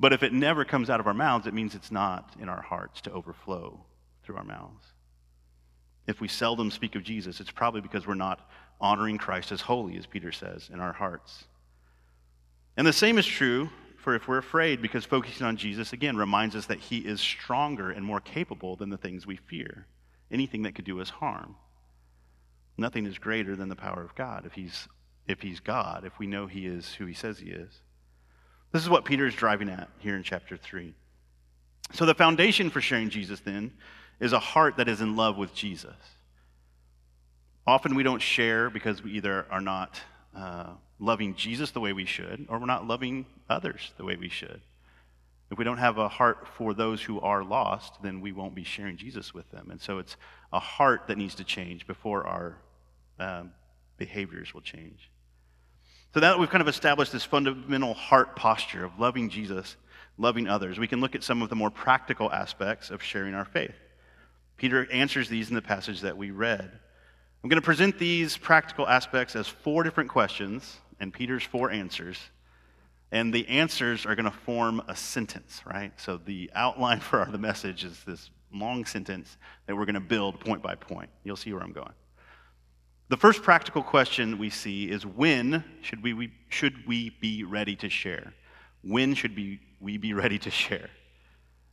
But 0.00 0.12
if 0.12 0.22
it 0.22 0.32
never 0.32 0.64
comes 0.64 0.90
out 0.90 1.00
of 1.00 1.06
our 1.06 1.14
mouths, 1.14 1.46
it 1.46 1.54
means 1.54 1.74
it's 1.74 1.90
not 1.90 2.34
in 2.40 2.48
our 2.48 2.62
hearts 2.62 3.00
to 3.02 3.12
overflow 3.12 3.80
through 4.22 4.36
our 4.36 4.44
mouths. 4.44 4.84
If 6.06 6.20
we 6.20 6.28
seldom 6.28 6.70
speak 6.70 6.94
of 6.94 7.02
Jesus, 7.02 7.40
it's 7.40 7.50
probably 7.50 7.80
because 7.80 8.06
we're 8.06 8.14
not 8.14 8.48
honoring 8.80 9.18
Christ 9.18 9.52
as 9.52 9.60
holy, 9.60 9.96
as 9.96 10.06
Peter 10.06 10.32
says, 10.32 10.70
in 10.72 10.80
our 10.80 10.92
hearts. 10.92 11.44
And 12.76 12.86
the 12.86 12.92
same 12.92 13.18
is 13.18 13.26
true 13.26 13.68
for 13.96 14.14
if 14.14 14.28
we're 14.28 14.38
afraid, 14.38 14.80
because 14.80 15.04
focusing 15.04 15.44
on 15.44 15.56
Jesus, 15.56 15.92
again, 15.92 16.16
reminds 16.16 16.54
us 16.54 16.66
that 16.66 16.78
he 16.78 16.98
is 16.98 17.20
stronger 17.20 17.90
and 17.90 18.04
more 18.04 18.20
capable 18.20 18.76
than 18.76 18.88
the 18.88 18.96
things 18.96 19.26
we 19.26 19.36
fear, 19.36 19.86
anything 20.30 20.62
that 20.62 20.76
could 20.76 20.84
do 20.84 21.00
us 21.00 21.10
harm. 21.10 21.56
Nothing 22.78 23.04
is 23.06 23.18
greater 23.18 23.56
than 23.56 23.68
the 23.68 23.76
power 23.76 24.02
of 24.02 24.14
God 24.14 24.46
if 24.46 24.52
he's, 24.52 24.86
if 25.26 25.42
he's 25.42 25.58
God, 25.58 26.04
if 26.04 26.18
we 26.20 26.28
know 26.28 26.46
he 26.46 26.66
is 26.66 26.94
who 26.94 27.06
he 27.06 27.12
says 27.12 27.40
he 27.40 27.50
is. 27.50 27.82
This 28.72 28.82
is 28.82 28.90
what 28.90 29.04
Peter 29.04 29.26
is 29.26 29.34
driving 29.34 29.68
at 29.68 29.88
here 29.98 30.16
in 30.16 30.22
chapter 30.22 30.56
3. 30.56 30.92
So, 31.92 32.04
the 32.04 32.14
foundation 32.14 32.68
for 32.68 32.80
sharing 32.80 33.08
Jesus 33.08 33.40
then 33.40 33.72
is 34.20 34.32
a 34.32 34.38
heart 34.38 34.76
that 34.76 34.88
is 34.88 35.00
in 35.00 35.16
love 35.16 35.38
with 35.38 35.54
Jesus. 35.54 35.94
Often 37.66 37.94
we 37.94 38.02
don't 38.02 38.20
share 38.20 38.68
because 38.68 39.02
we 39.02 39.12
either 39.12 39.46
are 39.50 39.60
not 39.60 40.00
uh, 40.36 40.70
loving 40.98 41.34
Jesus 41.34 41.70
the 41.70 41.80
way 41.80 41.92
we 41.92 42.04
should, 42.04 42.46
or 42.48 42.58
we're 42.58 42.66
not 42.66 42.86
loving 42.86 43.26
others 43.48 43.92
the 43.96 44.04
way 44.04 44.16
we 44.16 44.28
should. 44.28 44.60
If 45.50 45.56
we 45.56 45.64
don't 45.64 45.78
have 45.78 45.96
a 45.96 46.08
heart 46.08 46.46
for 46.46 46.74
those 46.74 47.02
who 47.02 47.20
are 47.20 47.42
lost, 47.42 48.02
then 48.02 48.20
we 48.20 48.32
won't 48.32 48.54
be 48.54 48.64
sharing 48.64 48.98
Jesus 48.98 49.32
with 49.32 49.50
them. 49.50 49.70
And 49.70 49.80
so 49.80 49.98
it's 49.98 50.16
a 50.52 50.58
heart 50.58 51.06
that 51.08 51.16
needs 51.16 51.34
to 51.36 51.44
change 51.44 51.86
before 51.86 52.26
our 52.26 52.58
um, 53.18 53.52
behaviors 53.96 54.52
will 54.52 54.60
change. 54.60 55.10
So 56.14 56.20
now 56.20 56.30
that 56.30 56.38
we've 56.38 56.48
kind 56.48 56.62
of 56.62 56.68
established 56.68 57.12
this 57.12 57.24
fundamental 57.24 57.94
heart 57.94 58.34
posture 58.34 58.84
of 58.84 58.98
loving 58.98 59.28
Jesus, 59.28 59.76
loving 60.16 60.48
others, 60.48 60.78
we 60.78 60.88
can 60.88 61.00
look 61.00 61.14
at 61.14 61.22
some 61.22 61.42
of 61.42 61.50
the 61.50 61.56
more 61.56 61.70
practical 61.70 62.32
aspects 62.32 62.90
of 62.90 63.02
sharing 63.02 63.34
our 63.34 63.44
faith. 63.44 63.74
Peter 64.56 64.90
answers 64.90 65.28
these 65.28 65.50
in 65.50 65.54
the 65.54 65.62
passage 65.62 66.00
that 66.00 66.16
we 66.16 66.30
read. 66.30 66.70
I'm 67.44 67.50
going 67.50 67.60
to 67.60 67.64
present 67.64 67.98
these 67.98 68.36
practical 68.36 68.88
aspects 68.88 69.36
as 69.36 69.46
four 69.46 69.82
different 69.82 70.10
questions 70.10 70.78
and 70.98 71.12
Peter's 71.12 71.44
four 71.44 71.70
answers. 71.70 72.18
And 73.12 73.32
the 73.32 73.46
answers 73.48 74.04
are 74.04 74.14
going 74.14 74.30
to 74.30 74.36
form 74.38 74.82
a 74.88 74.96
sentence, 74.96 75.62
right? 75.64 75.92
So 76.00 76.16
the 76.16 76.50
outline 76.54 77.00
for 77.00 77.20
our, 77.20 77.30
the 77.30 77.38
message 77.38 77.84
is 77.84 78.02
this 78.04 78.30
long 78.52 78.86
sentence 78.86 79.36
that 79.66 79.76
we're 79.76 79.84
going 79.84 79.94
to 79.94 80.00
build 80.00 80.40
point 80.40 80.62
by 80.62 80.74
point. 80.74 81.10
You'll 81.22 81.36
see 81.36 81.52
where 81.52 81.62
I'm 81.62 81.72
going. 81.72 81.92
The 83.08 83.16
first 83.16 83.42
practical 83.42 83.82
question 83.82 84.36
we 84.36 84.50
see 84.50 84.90
is 84.90 85.06
when 85.06 85.64
should 85.80 86.02
we, 86.02 86.12
we, 86.12 86.32
should 86.48 86.86
we 86.86 87.10
be 87.20 87.42
ready 87.42 87.74
to 87.76 87.88
share? 87.88 88.34
When 88.82 89.14
should 89.14 89.34
we, 89.34 89.60
we 89.80 89.96
be 89.96 90.12
ready 90.12 90.38
to 90.40 90.50
share? 90.50 90.90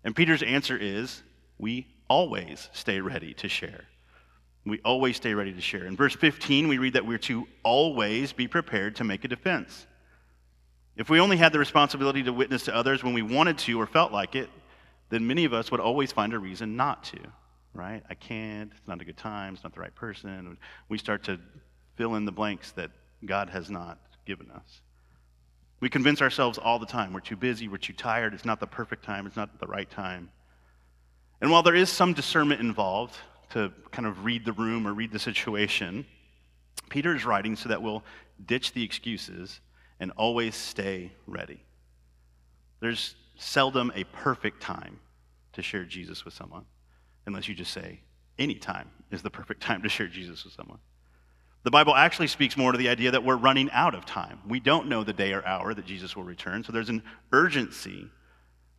And 0.05 0.15
Peter's 0.15 0.43
answer 0.43 0.77
is 0.77 1.23
we 1.57 1.87
always 2.09 2.69
stay 2.71 3.01
ready 3.01 3.33
to 3.35 3.49
share. 3.49 3.83
We 4.65 4.79
always 4.85 5.17
stay 5.17 5.33
ready 5.33 5.51
to 5.51 5.61
share. 5.61 5.85
In 5.85 5.97
verse 5.97 6.15
15, 6.15 6.69
we 6.69 6.77
read 6.77 6.93
that 6.93 7.05
we're 7.05 7.17
to 7.19 7.47
always 7.63 8.31
be 8.31 8.47
prepared 8.47 8.95
to 8.97 9.03
make 9.03 9.25
a 9.25 9.27
defense. 9.27 9.87
If 10.95 11.09
we 11.09 11.19
only 11.19 11.35
had 11.35 11.51
the 11.51 11.59
responsibility 11.59 12.23
to 12.23 12.31
witness 12.31 12.63
to 12.63 12.75
others 12.75 13.03
when 13.03 13.13
we 13.13 13.21
wanted 13.21 13.57
to 13.59 13.79
or 13.79 13.85
felt 13.85 14.13
like 14.13 14.35
it, 14.35 14.49
then 15.09 15.27
many 15.27 15.43
of 15.43 15.53
us 15.53 15.69
would 15.69 15.81
always 15.81 16.13
find 16.13 16.33
a 16.33 16.39
reason 16.39 16.77
not 16.77 17.03
to 17.05 17.17
right? 17.75 18.01
I 18.09 18.15
can't, 18.15 18.71
it's 18.75 18.87
not 18.87 19.01
a 19.01 19.05
good 19.05 19.17
time, 19.17 19.53
it's 19.53 19.63
not 19.63 19.73
the 19.73 19.81
right 19.81 19.93
person. 19.93 20.57
We 20.89 20.97
start 20.97 21.23
to 21.25 21.39
fill 21.95 22.15
in 22.15 22.25
the 22.25 22.31
blanks 22.31 22.71
that 22.71 22.91
God 23.25 23.49
has 23.49 23.69
not 23.69 23.99
given 24.25 24.49
us. 24.51 24.81
We 25.81 25.89
convince 25.89 26.21
ourselves 26.21 26.57
all 26.57 26.79
the 26.79 26.85
time 26.85 27.13
we're 27.13 27.19
too 27.19 27.35
busy, 27.35 27.67
we're 27.67 27.77
too 27.77 27.93
tired, 27.93 28.33
it's 28.33 28.45
not 28.45 28.59
the 28.59 28.67
perfect 28.67 29.03
time, 29.03 29.27
it's 29.27 29.35
not 29.35 29.59
the 29.59 29.67
right 29.67 29.89
time. 29.89 30.29
And 31.41 31.51
while 31.51 31.63
there 31.63 31.75
is 31.75 31.89
some 31.89 32.13
discernment 32.13 32.61
involved 32.61 33.15
to 33.51 33.71
kind 33.91 34.07
of 34.07 34.23
read 34.23 34.45
the 34.45 34.53
room 34.53 34.87
or 34.87 34.93
read 34.93 35.11
the 35.11 35.19
situation, 35.19 36.05
Peter 36.89 37.15
is 37.15 37.25
writing 37.25 37.55
so 37.55 37.69
that 37.69 37.81
we'll 37.81 38.03
ditch 38.45 38.73
the 38.73 38.83
excuses 38.83 39.59
and 39.99 40.11
always 40.17 40.55
stay 40.55 41.11
ready. 41.27 41.61
There's 42.79 43.15
seldom 43.37 43.91
a 43.95 44.05
perfect 44.05 44.61
time 44.61 44.99
to 45.53 45.61
share 45.61 45.83
Jesus 45.83 46.23
with 46.23 46.33
someone 46.33 46.65
unless 47.25 47.47
you 47.47 47.55
just 47.55 47.73
say, 47.73 47.99
any 48.37 48.55
time 48.55 48.89
is 49.11 49.21
the 49.21 49.29
perfect 49.29 49.61
time 49.61 49.81
to 49.81 49.89
share 49.89 50.07
Jesus 50.07 50.43
with 50.43 50.53
someone. 50.53 50.79
The 51.63 51.71
Bible 51.71 51.95
actually 51.95 52.27
speaks 52.27 52.57
more 52.57 52.71
to 52.71 52.77
the 52.77 52.89
idea 52.89 53.11
that 53.11 53.23
we're 53.23 53.37
running 53.37 53.71
out 53.71 53.95
of 53.95 54.05
time. 54.05 54.39
We 54.47 54.59
don't 54.59 54.87
know 54.87 55.03
the 55.03 55.13
day 55.13 55.33
or 55.33 55.45
hour 55.45 55.73
that 55.73 55.85
Jesus 55.85 56.15
will 56.15 56.23
return. 56.23 56.63
So 56.63 56.71
there's 56.71 56.89
an 56.89 57.01
urgency 57.31 58.07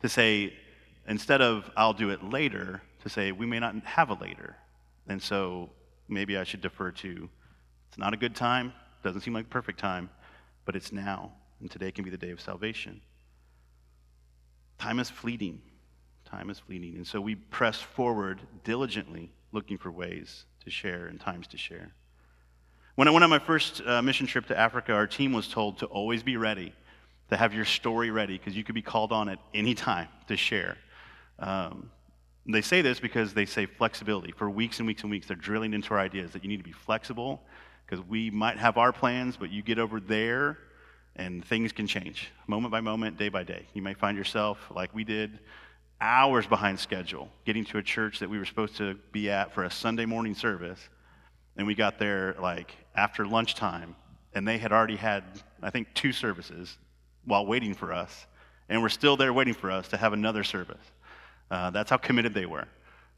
to 0.01 0.07
say, 0.07 0.53
instead 1.07 1.41
of 1.41 1.69
I'll 1.75 1.93
do 1.93 2.11
it 2.11 2.23
later, 2.23 2.81
to 3.03 3.09
say 3.09 3.31
we 3.31 3.45
may 3.45 3.59
not 3.59 3.75
have 3.83 4.09
a 4.09 4.13
later. 4.13 4.55
And 5.07 5.21
so 5.21 5.69
maybe 6.07 6.37
I 6.37 6.43
should 6.43 6.61
defer 6.61 6.91
to 6.91 7.29
it's 7.89 7.97
not 7.97 8.13
a 8.13 8.17
good 8.17 8.35
time, 8.35 8.73
doesn't 9.03 9.21
seem 9.21 9.33
like 9.33 9.49
perfect 9.49 9.79
time, 9.79 10.09
but 10.65 10.75
it's 10.75 10.91
now. 10.91 11.31
And 11.59 11.71
today 11.71 11.91
can 11.91 12.03
be 12.03 12.09
the 12.09 12.17
day 12.17 12.31
of 12.31 12.39
salvation. 12.39 13.01
Time 14.77 14.99
is 14.99 15.09
fleeting. 15.09 15.61
Time 16.27 16.49
is 16.49 16.59
fleeting. 16.59 16.95
And 16.95 17.07
so 17.07 17.21
we 17.21 17.35
press 17.35 17.79
forward 17.79 18.41
diligently, 18.63 19.31
looking 19.53 19.77
for 19.77 19.91
ways 19.91 20.45
to 20.65 20.69
share 20.69 21.07
and 21.07 21.19
times 21.19 21.47
to 21.47 21.57
share. 21.57 21.93
When 22.95 23.07
I 23.07 23.11
went 23.11 23.23
on 23.23 23.29
my 23.29 23.39
first 23.39 23.81
uh, 23.85 24.01
mission 24.01 24.27
trip 24.27 24.45
to 24.47 24.59
Africa, 24.59 24.91
our 24.91 25.07
team 25.07 25.31
was 25.31 25.47
told 25.47 25.77
to 25.79 25.85
always 25.85 26.23
be 26.23 26.35
ready, 26.35 26.73
to 27.29 27.37
have 27.37 27.53
your 27.53 27.63
story 27.63 28.11
ready, 28.11 28.37
because 28.37 28.57
you 28.57 28.63
could 28.63 28.75
be 28.75 28.81
called 28.81 29.11
on 29.11 29.29
at 29.29 29.39
any 29.53 29.73
time 29.73 30.09
to 30.27 30.35
share. 30.35 30.77
Um, 31.39 31.91
they 32.45 32.61
say 32.61 32.81
this 32.81 32.99
because 32.99 33.33
they 33.33 33.45
say 33.45 33.65
flexibility. 33.65 34.31
For 34.31 34.49
weeks 34.49 34.79
and 34.79 34.87
weeks 34.87 35.03
and 35.03 35.11
weeks, 35.11 35.27
they're 35.27 35.37
drilling 35.37 35.73
into 35.73 35.93
our 35.93 35.99
ideas 35.99 36.31
that 36.31 36.43
you 36.43 36.49
need 36.49 36.57
to 36.57 36.63
be 36.63 36.71
flexible, 36.71 37.41
because 37.85 38.03
we 38.05 38.29
might 38.31 38.57
have 38.57 38.77
our 38.77 38.91
plans, 38.91 39.37
but 39.37 39.49
you 39.49 39.61
get 39.61 39.79
over 39.79 40.01
there 40.01 40.57
and 41.15 41.43
things 41.45 41.71
can 41.71 41.87
change 41.87 42.31
moment 42.47 42.71
by 42.71 42.81
moment, 42.81 43.17
day 43.17 43.29
by 43.29 43.43
day. 43.43 43.65
You 43.73 43.81
may 43.81 43.93
find 43.93 44.17
yourself, 44.17 44.59
like 44.75 44.93
we 44.93 45.03
did, 45.03 45.39
hours 45.99 46.45
behind 46.45 46.79
schedule 46.79 47.29
getting 47.45 47.65
to 47.65 47.77
a 47.77 47.83
church 47.83 48.19
that 48.19 48.29
we 48.29 48.37
were 48.37 48.45
supposed 48.45 48.75
to 48.77 48.95
be 49.11 49.29
at 49.29 49.53
for 49.53 49.63
a 49.63 49.71
Sunday 49.71 50.05
morning 50.05 50.35
service. 50.35 50.79
And 51.57 51.65
we 51.65 51.75
got 51.75 51.97
there 51.97 52.35
like 52.39 52.75
after 52.95 53.25
lunchtime, 53.25 53.95
and 54.33 54.47
they 54.47 54.57
had 54.57 54.71
already 54.71 54.95
had, 54.95 55.23
I 55.61 55.71
think, 55.71 55.87
two 55.93 56.11
services 56.11 56.77
while 57.25 57.45
waiting 57.45 57.73
for 57.73 57.91
us. 57.91 58.27
And 58.69 58.81
we're 58.81 58.89
still 58.89 59.17
there 59.17 59.33
waiting 59.33 59.53
for 59.53 59.71
us 59.71 59.87
to 59.89 59.97
have 59.97 60.13
another 60.13 60.43
service. 60.43 60.77
Uh, 61.49 61.71
that's 61.71 61.89
how 61.89 61.97
committed 61.97 62.33
they 62.33 62.45
were. 62.45 62.67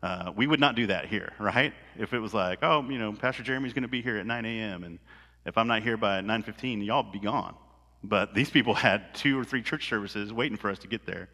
Uh, 0.01 0.31
we 0.35 0.47
would 0.47 0.59
not 0.59 0.75
do 0.75 0.87
that 0.87 1.07
here, 1.07 1.33
right? 1.39 1.73
If 1.97 2.13
it 2.13 2.19
was 2.19 2.33
like, 2.33 2.59
oh, 2.61 2.87
you 2.89 2.97
know, 2.97 3.11
Pastor 3.11 3.43
Jeremy's 3.43 3.73
going 3.73 3.81
to 3.81 3.89
be 3.89 4.01
here 4.01 4.17
at 4.17 4.25
9 4.25 4.45
a.m. 4.45 4.83
and 4.83 4.99
if 5.45 5.57
I'm 5.57 5.67
not 5.67 5.83
here 5.83 5.97
by 5.97 6.21
9:15, 6.21 6.85
y'all 6.85 7.03
be 7.03 7.19
gone. 7.19 7.55
But 8.03 8.33
these 8.33 8.49
people 8.49 8.73
had 8.87 9.13
two 9.13 9.39
or 9.39 9.43
three 9.43 9.61
church 9.61 9.89
services 9.89 10.31
waiting 10.31 10.57
for 10.57 10.69
us 10.69 10.79
to 10.79 10.87
get 10.87 11.05
there. 11.05 11.29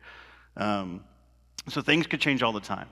Um, 0.58 1.04
so 1.68 1.82
things 1.82 2.08
could 2.08 2.22
change 2.22 2.44
all 2.44 2.54
the 2.54 2.60
time. 2.60 2.88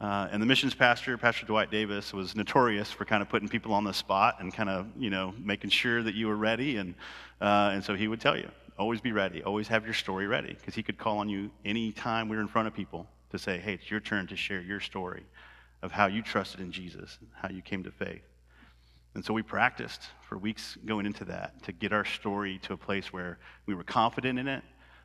Uh, 0.00 0.28
and 0.30 0.40
the 0.40 0.46
missions 0.46 0.74
pastor, 0.74 1.18
Pastor 1.18 1.44
Dwight 1.44 1.70
Davis, 1.70 2.12
was 2.12 2.36
notorious 2.36 2.90
for 2.90 3.04
kind 3.04 3.20
of 3.20 3.28
putting 3.28 3.48
people 3.48 3.72
on 3.72 3.82
the 3.84 3.92
spot 3.92 4.36
and 4.38 4.54
kind 4.54 4.70
of, 4.70 4.86
you 4.96 5.10
know, 5.10 5.34
making 5.38 5.70
sure 5.70 6.02
that 6.02 6.14
you 6.14 6.28
were 6.28 6.36
ready. 6.36 6.76
And, 6.76 6.94
uh, 7.40 7.70
and 7.72 7.82
so 7.82 7.94
he 7.94 8.06
would 8.06 8.20
tell 8.20 8.36
you, 8.36 8.48
always 8.78 9.00
be 9.00 9.10
ready, 9.10 9.42
always 9.42 9.66
have 9.68 9.84
your 9.84 9.94
story 9.94 10.28
ready, 10.28 10.54
because 10.54 10.74
he 10.74 10.84
could 10.84 10.98
call 10.98 11.18
on 11.18 11.28
you 11.28 11.50
any 11.64 11.90
time 11.90 12.28
we 12.28 12.36
were 12.36 12.42
in 12.42 12.48
front 12.48 12.68
of 12.68 12.74
people 12.74 13.08
to 13.30 13.38
say, 13.38 13.58
hey, 13.58 13.74
it's 13.74 13.90
your 13.90 14.00
turn 14.00 14.26
to 14.28 14.36
share 14.36 14.60
your 14.60 14.78
story 14.80 15.24
of 15.82 15.90
how 15.90 16.06
you 16.06 16.22
trusted 16.22 16.60
in 16.60 16.70
Jesus, 16.70 17.18
how 17.34 17.48
you 17.48 17.60
came 17.60 17.82
to 17.82 17.90
faith. 17.90 18.22
And 19.14 19.24
so 19.24 19.34
we 19.34 19.42
practiced 19.42 20.02
for 20.28 20.38
weeks 20.38 20.78
going 20.86 21.06
into 21.06 21.24
that 21.24 21.60
to 21.64 21.72
get 21.72 21.92
our 21.92 22.04
story 22.04 22.60
to 22.62 22.72
a 22.74 22.76
place 22.76 23.12
where 23.12 23.38
we 23.66 23.74
were 23.74 23.82
confident 23.82 24.38
in 24.38 24.46
it, 24.46 24.62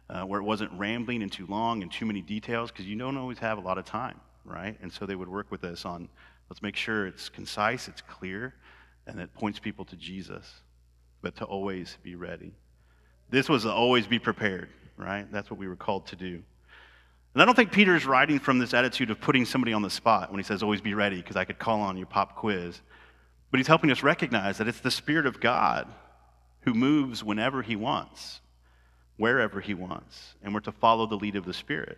uh, 0.10 0.24
where 0.24 0.40
it 0.40 0.44
wasn't 0.44 0.72
rambling 0.74 1.24
and 1.24 1.32
too 1.32 1.46
long 1.48 1.82
and 1.82 1.92
too 1.92 2.06
many 2.06 2.22
details, 2.22 2.72
because 2.72 2.86
you 2.86 2.96
don't 2.96 3.18
always 3.18 3.40
have 3.40 3.58
a 3.58 3.62
lot 3.62 3.78
of 3.78 3.86
time 3.86 4.20
right? 4.46 4.78
And 4.82 4.92
so 4.92 5.06
they 5.06 5.16
would 5.16 5.30
work 5.30 5.52
with 5.52 5.64
us 5.64 5.86
on 5.86 6.10
let's 6.50 6.62
make 6.62 6.76
sure 6.76 7.08
it's 7.08 7.30
concise, 7.30 7.88
it's 7.88 8.02
clear, 8.02 8.54
and 9.08 9.20
it 9.20 9.34
points 9.34 9.60
people 9.60 9.86
to 9.86 9.96
Jesus, 9.96 10.62
but 11.22 11.36
to 11.38 11.46
always 11.46 11.98
be 12.04 12.16
ready. 12.16 12.54
This 13.30 13.50
was 13.50 13.66
always 13.66 14.06
be 14.06 14.20
prepared, 14.20 14.70
right? 14.98 15.32
That's 15.32 15.50
what 15.50 15.60
we 15.60 15.68
were 15.68 15.76
called 15.76 16.08
to 16.08 16.16
do. 16.16 16.44
And 17.34 17.42
I 17.42 17.46
don't 17.46 17.56
think 17.56 17.72
Peter 17.72 17.96
is 17.96 18.06
writing 18.06 18.38
from 18.38 18.60
this 18.60 18.74
attitude 18.74 19.10
of 19.10 19.20
putting 19.20 19.46
somebody 19.46 19.74
on 19.74 19.82
the 19.82 19.90
spot 19.90 20.30
when 20.30 20.40
he 20.40 20.44
says, 20.44 20.62
always 20.62 20.82
be 20.82 20.94
ready, 20.94 21.18
because 21.18 21.36
I 21.36 21.46
could 21.46 21.58
call 21.58 21.82
on 21.82 21.98
you 21.98 22.06
pop 22.06 22.36
quiz. 22.36 22.80
But 23.50 23.60
he's 23.60 23.68
helping 23.68 23.92
us 23.92 24.04
recognize 24.04 24.58
that 24.60 24.68
it's 24.68 24.82
the 24.82 24.92
Spirit 24.92 25.26
of 25.26 25.40
God 25.40 25.88
who 26.62 26.74
moves 26.74 27.24
whenever 27.24 27.62
he 27.62 27.76
wants, 27.76 28.42
wherever 29.24 29.62
he 29.62 29.74
wants, 29.74 30.36
and 30.44 30.54
we're 30.54 30.60
to 30.60 30.74
follow 30.74 31.08
the 31.08 31.16
lead 31.16 31.38
of 31.38 31.46
the 31.46 31.54
Spirit. 31.54 31.98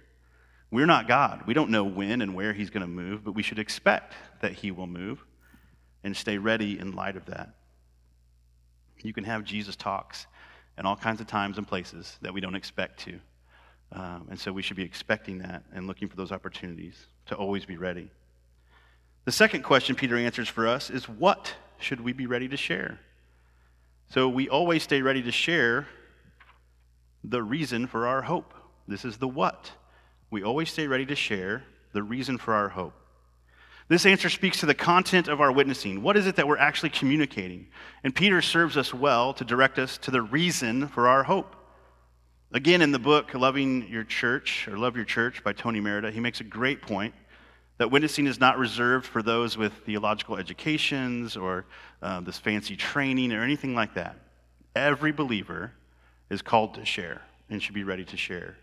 We're 0.70 0.86
not 0.86 1.08
God. 1.08 1.41
We 1.48 1.55
don't 1.55 1.72
know 1.72 1.84
when 1.84 2.22
and 2.22 2.36
where 2.36 2.53
He's 2.53 2.70
going 2.70 2.82
to 2.82 2.88
move, 2.88 3.24
but 3.24 3.32
we 3.32 3.41
should 3.41 3.58
expect 3.58 4.13
that 4.41 4.51
He 4.51 4.70
will 4.70 4.86
move 4.86 5.25
and 6.03 6.15
stay 6.15 6.38
ready 6.38 6.77
in 6.77 6.94
light 6.94 7.15
of 7.15 7.25
that. 7.25 7.50
You 9.01 9.12
can 9.12 9.24
have 9.24 9.44
Jesus 9.44 9.75
talks 9.75 10.27
in 10.77 10.86
all 10.86 10.96
kinds 10.96 11.20
of 11.20 11.25
times 11.25 11.58
and 11.58 11.67
places 11.67 12.15
that 12.22 12.32
we 12.32 12.41
don't 12.41 12.53
expect 12.53 13.00
to. 13.05 13.20
Um, 13.91 14.27
and 14.29 14.39
so 14.39 14.53
we 14.53 14.62
should 14.62 14.77
be 14.77 14.84
expecting 14.84 15.39
that 15.39 15.63
and 15.74 15.88
looking 15.88 16.08
for 16.08 16.17
those 16.17 16.32
opportunities 16.32 17.08
to 17.25 17.36
always 17.36 17.65
be 17.65 17.77
ready. 17.77 18.12
The 19.24 19.32
second 19.32 19.63
question 19.63 19.96
Peter 19.96 20.15
answers 20.15 20.48
for 20.48 20.67
us 20.67 20.91
is 20.91 21.10
what 21.10 21.55
should 21.79 22.01
we 22.01 22.13
be 22.13 22.27
ready 22.27 22.48
to 22.50 22.58
share? 22.58 23.00
So 24.12 24.29
we 24.29 24.48
always 24.48 24.84
stay 24.84 25.01
ready 25.01 25.24
to 25.24 25.32
share 25.32 25.88
the 27.29 27.44
reason 27.44 27.88
for 27.88 28.08
our 28.08 28.22
hope. 28.22 28.53
This 28.88 29.05
is 29.05 29.17
the 29.17 29.27
what 29.27 29.72
we 30.32 30.44
always 30.44 30.72
stay 30.72 30.88
ready 30.88 31.05
to 31.05 31.15
share 31.15 31.63
the 31.94 32.03
reason 32.03 32.38
for 32.38 32.53
our 32.53 32.70
hope. 32.70 32.94
This 33.88 34.05
answer 34.05 34.29
speaks 34.29 34.60
to 34.60 34.65
the 34.65 34.74
content 34.74 35.27
of 35.27 35.39
our 35.39 35.51
witnessing. 35.51 36.01
What 36.01 36.17
is 36.17 36.25
it 36.25 36.36
that 36.38 36.48
we're 36.48 36.58
actually 36.58 36.89
communicating? 36.89 37.67
And 38.03 38.15
Peter 38.15 38.41
serves 38.41 38.77
us 38.77 38.94
well 38.94 39.34
to 39.36 39.46
direct 39.46 39.77
us 39.77 39.98
to 40.00 40.12
the 40.12 40.22
reason 40.22 40.88
for 40.88 41.08
our 41.08 41.24
hope. 41.24 41.55
Again, 42.51 42.82
in 42.82 42.91
the 42.91 43.00
book 43.00 43.34
Loving 43.34 43.88
Your 43.88 44.03
Church 44.03 44.67
or 44.67 44.77
Love 44.77 44.96
Your 44.96 45.05
Church 45.05 45.44
by 45.44 45.53
Tony 45.53 45.79
Merida, 45.79 46.10
he 46.10 46.20
makes 46.20 46.41
a 46.41 46.44
great 46.44 46.82
point 46.82 47.13
that 47.77 47.91
witnessing 47.91 48.25
is 48.25 48.39
not 48.39 48.58
reserved 48.58 49.05
for 49.05 49.22
those 49.22 49.55
with 49.58 49.74
theological 49.86 50.38
educations 50.38 51.38
or 51.38 51.65
uh, 52.01 52.22
this 52.22 52.39
fancy 52.39 52.75
training 52.75 53.32
or 53.34 53.44
anything 53.44 53.75
like 53.75 53.94
that. 53.94 54.17
Every 54.75 55.12
believer 55.12 55.74
is 56.29 56.41
called 56.41 56.75
to 56.75 56.86
share 56.86 57.22
and 57.50 57.62
should 57.62 57.75
be 57.75 57.84
ready 57.84 58.05
to 58.05 58.17
share 58.17 58.58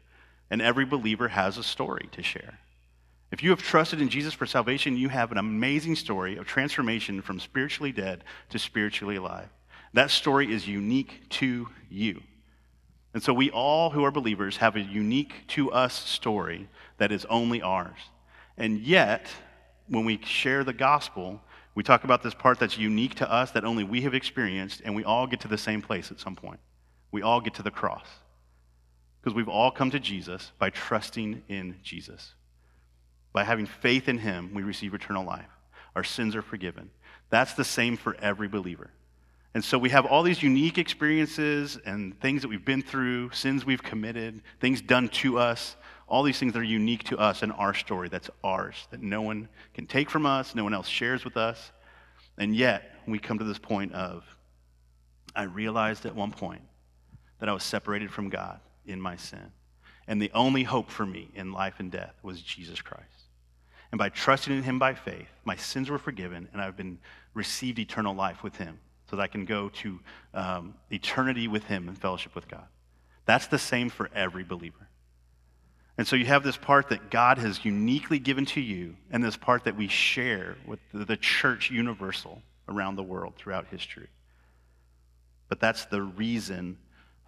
and 0.52 0.60
every 0.60 0.84
believer 0.84 1.28
has 1.28 1.56
a 1.56 1.62
story 1.62 2.10
to 2.12 2.22
share. 2.22 2.58
If 3.30 3.42
you 3.42 3.48
have 3.50 3.62
trusted 3.62 4.02
in 4.02 4.10
Jesus 4.10 4.34
for 4.34 4.44
salvation, 4.44 4.98
you 4.98 5.08
have 5.08 5.32
an 5.32 5.38
amazing 5.38 5.96
story 5.96 6.36
of 6.36 6.46
transformation 6.46 7.22
from 7.22 7.40
spiritually 7.40 7.90
dead 7.90 8.22
to 8.50 8.58
spiritually 8.58 9.16
alive. 9.16 9.48
That 9.94 10.10
story 10.10 10.52
is 10.52 10.68
unique 10.68 11.22
to 11.30 11.68
you. 11.88 12.20
And 13.14 13.22
so 13.22 13.32
we 13.32 13.50
all 13.50 13.88
who 13.88 14.04
are 14.04 14.10
believers 14.10 14.58
have 14.58 14.76
a 14.76 14.80
unique 14.80 15.32
to 15.48 15.72
us 15.72 15.94
story 15.94 16.68
that 16.98 17.12
is 17.12 17.24
only 17.30 17.62
ours. 17.62 17.98
And 18.58 18.78
yet, 18.78 19.28
when 19.88 20.04
we 20.04 20.20
share 20.22 20.64
the 20.64 20.74
gospel, 20.74 21.40
we 21.74 21.82
talk 21.82 22.04
about 22.04 22.22
this 22.22 22.34
part 22.34 22.58
that's 22.58 22.76
unique 22.76 23.14
to 23.16 23.32
us 23.32 23.52
that 23.52 23.64
only 23.64 23.84
we 23.84 24.02
have 24.02 24.12
experienced, 24.12 24.82
and 24.84 24.94
we 24.94 25.02
all 25.02 25.26
get 25.26 25.40
to 25.40 25.48
the 25.48 25.56
same 25.56 25.80
place 25.80 26.10
at 26.10 26.20
some 26.20 26.36
point. 26.36 26.60
We 27.12 27.22
all 27.22 27.40
get 27.40 27.54
to 27.54 27.62
the 27.62 27.70
cross. 27.70 28.06
Because 29.20 29.36
we've 29.36 29.48
all 29.48 29.70
come 29.70 29.92
to 29.92 30.00
Jesus 30.00 30.50
by 30.58 30.70
trusting 30.70 31.42
in 31.48 31.76
Jesus. 31.84 32.34
By 33.32 33.44
having 33.44 33.66
faith 33.66 34.08
in 34.08 34.18
him, 34.18 34.52
we 34.52 34.62
receive 34.62 34.94
eternal 34.94 35.24
life. 35.24 35.46
Our 35.94 36.02
sins 36.02 36.34
are 36.34 36.42
forgiven. 36.42 36.90
That's 37.30 37.54
the 37.54 37.64
same 37.64 37.96
for 37.96 38.16
every 38.16 38.48
believer. 38.48 38.90
And 39.54 39.64
so 39.64 39.78
we 39.78 39.90
have 39.90 40.06
all 40.06 40.22
these 40.22 40.42
unique 40.42 40.78
experiences 40.78 41.78
and 41.84 42.18
things 42.20 42.42
that 42.42 42.48
we've 42.48 42.64
been 42.64 42.82
through, 42.82 43.30
sins 43.30 43.64
we've 43.64 43.82
committed, 43.82 44.42
things 44.60 44.80
done 44.80 45.08
to 45.10 45.38
us, 45.38 45.76
all 46.08 46.22
these 46.22 46.38
things 46.38 46.54
that 46.54 46.58
are 46.58 46.64
unique 46.64 47.04
to 47.04 47.18
us 47.18 47.42
and 47.42 47.52
our 47.52 47.74
story. 47.74 48.08
That's 48.08 48.30
ours, 48.42 48.88
that 48.90 49.02
no 49.02 49.22
one 49.22 49.48
can 49.74 49.86
take 49.86 50.10
from 50.10 50.26
us, 50.26 50.54
no 50.54 50.64
one 50.64 50.74
else 50.74 50.88
shares 50.88 51.24
with 51.24 51.36
us. 51.36 51.70
And 52.38 52.56
yet, 52.56 52.90
we 53.06 53.18
come 53.18 53.38
to 53.38 53.44
this 53.44 53.58
point 53.58 53.92
of, 53.92 54.24
I 55.36 55.44
realized 55.44 56.06
at 56.06 56.14
one 56.14 56.32
point 56.32 56.62
that 57.42 57.48
I 57.48 57.52
was 57.52 57.64
separated 57.64 58.12
from 58.12 58.28
God 58.28 58.60
in 58.86 59.00
my 59.00 59.16
sin. 59.16 59.50
And 60.06 60.22
the 60.22 60.30
only 60.32 60.62
hope 60.62 60.88
for 60.88 61.04
me 61.04 61.28
in 61.34 61.50
life 61.50 61.80
and 61.80 61.90
death 61.90 62.14
was 62.22 62.40
Jesus 62.40 62.80
Christ. 62.80 63.02
And 63.90 63.98
by 63.98 64.10
trusting 64.10 64.56
in 64.56 64.62
him 64.62 64.78
by 64.78 64.94
faith, 64.94 65.26
my 65.44 65.56
sins 65.56 65.90
were 65.90 65.98
forgiven, 65.98 66.46
and 66.52 66.62
I've 66.62 66.76
been 66.76 67.00
received 67.34 67.80
eternal 67.80 68.14
life 68.14 68.44
with 68.44 68.54
him 68.58 68.78
so 69.10 69.16
that 69.16 69.22
I 69.22 69.26
can 69.26 69.44
go 69.44 69.70
to 69.70 69.98
um, 70.34 70.74
eternity 70.92 71.48
with 71.48 71.64
him 71.64 71.88
in 71.88 71.96
fellowship 71.96 72.36
with 72.36 72.46
God. 72.46 72.68
That's 73.26 73.48
the 73.48 73.58
same 73.58 73.90
for 73.90 74.08
every 74.14 74.44
believer. 74.44 74.88
And 75.98 76.06
so 76.06 76.14
you 76.14 76.26
have 76.26 76.44
this 76.44 76.56
part 76.56 76.90
that 76.90 77.10
God 77.10 77.38
has 77.38 77.64
uniquely 77.64 78.20
given 78.20 78.46
to 78.46 78.60
you, 78.60 78.94
and 79.10 79.20
this 79.22 79.36
part 79.36 79.64
that 79.64 79.76
we 79.76 79.88
share 79.88 80.58
with 80.64 80.78
the 80.92 81.16
church 81.16 81.72
universal 81.72 82.40
around 82.68 82.94
the 82.94 83.02
world 83.02 83.34
throughout 83.34 83.66
history. 83.66 84.10
But 85.48 85.58
that's 85.58 85.86
the 85.86 86.02
reason 86.02 86.78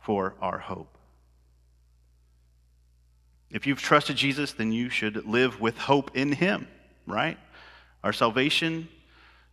for 0.04 0.34
our 0.40 0.58
hope. 0.58 0.98
If 3.50 3.66
you've 3.66 3.80
trusted 3.80 4.16
Jesus, 4.16 4.52
then 4.52 4.70
you 4.70 4.90
should 4.90 5.26
live 5.26 5.60
with 5.60 5.78
hope 5.78 6.14
in 6.14 6.32
Him, 6.32 6.68
right? 7.06 7.38
Our 8.02 8.12
salvation, 8.12 8.88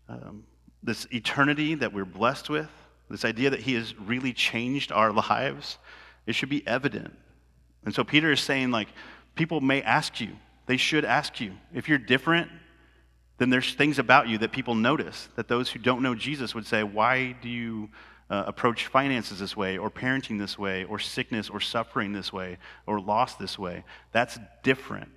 um, 0.09 0.43
this 0.83 1.07
eternity 1.11 1.75
that 1.75 1.93
we're 1.93 2.05
blessed 2.05 2.49
with, 2.49 2.69
this 3.09 3.23
idea 3.23 3.49
that 3.51 3.61
He 3.61 3.75
has 3.75 3.97
really 3.97 4.33
changed 4.33 4.91
our 4.91 5.13
lives, 5.13 5.77
it 6.25 6.33
should 6.33 6.49
be 6.49 6.67
evident. 6.67 7.13
And 7.85 7.95
so 7.95 8.03
Peter 8.03 8.31
is 8.31 8.41
saying, 8.41 8.71
like, 8.71 8.89
people 9.35 9.61
may 9.61 9.81
ask 9.81 10.19
you, 10.19 10.35
they 10.65 10.77
should 10.77 11.05
ask 11.05 11.39
you. 11.39 11.53
If 11.73 11.87
you're 11.87 11.97
different, 11.97 12.49
then 13.37 13.49
there's 13.49 13.73
things 13.73 13.99
about 13.99 14.27
you 14.27 14.37
that 14.39 14.51
people 14.51 14.75
notice, 14.75 15.29
that 15.35 15.47
those 15.47 15.69
who 15.69 15.79
don't 15.79 16.01
know 16.01 16.13
Jesus 16.13 16.53
would 16.53 16.67
say, 16.67 16.83
Why 16.83 17.35
do 17.41 17.49
you 17.49 17.89
uh, 18.32 18.46
approach 18.48 18.88
finances 18.88 19.39
this 19.39 19.58
way, 19.58 19.78
or 19.78 19.91
parenting 19.91 20.39
this 20.39 20.58
way, 20.58 20.86
or 20.86 20.98
sickness 20.98 21.50
or 21.50 21.60
suffering 21.60 22.13
this 22.13 22.32
way, 22.32 22.58
or 22.88 23.00
loss 23.00 23.36
this 23.36 23.60
way. 23.60 23.84
That's 24.13 24.39
different. 24.63 25.12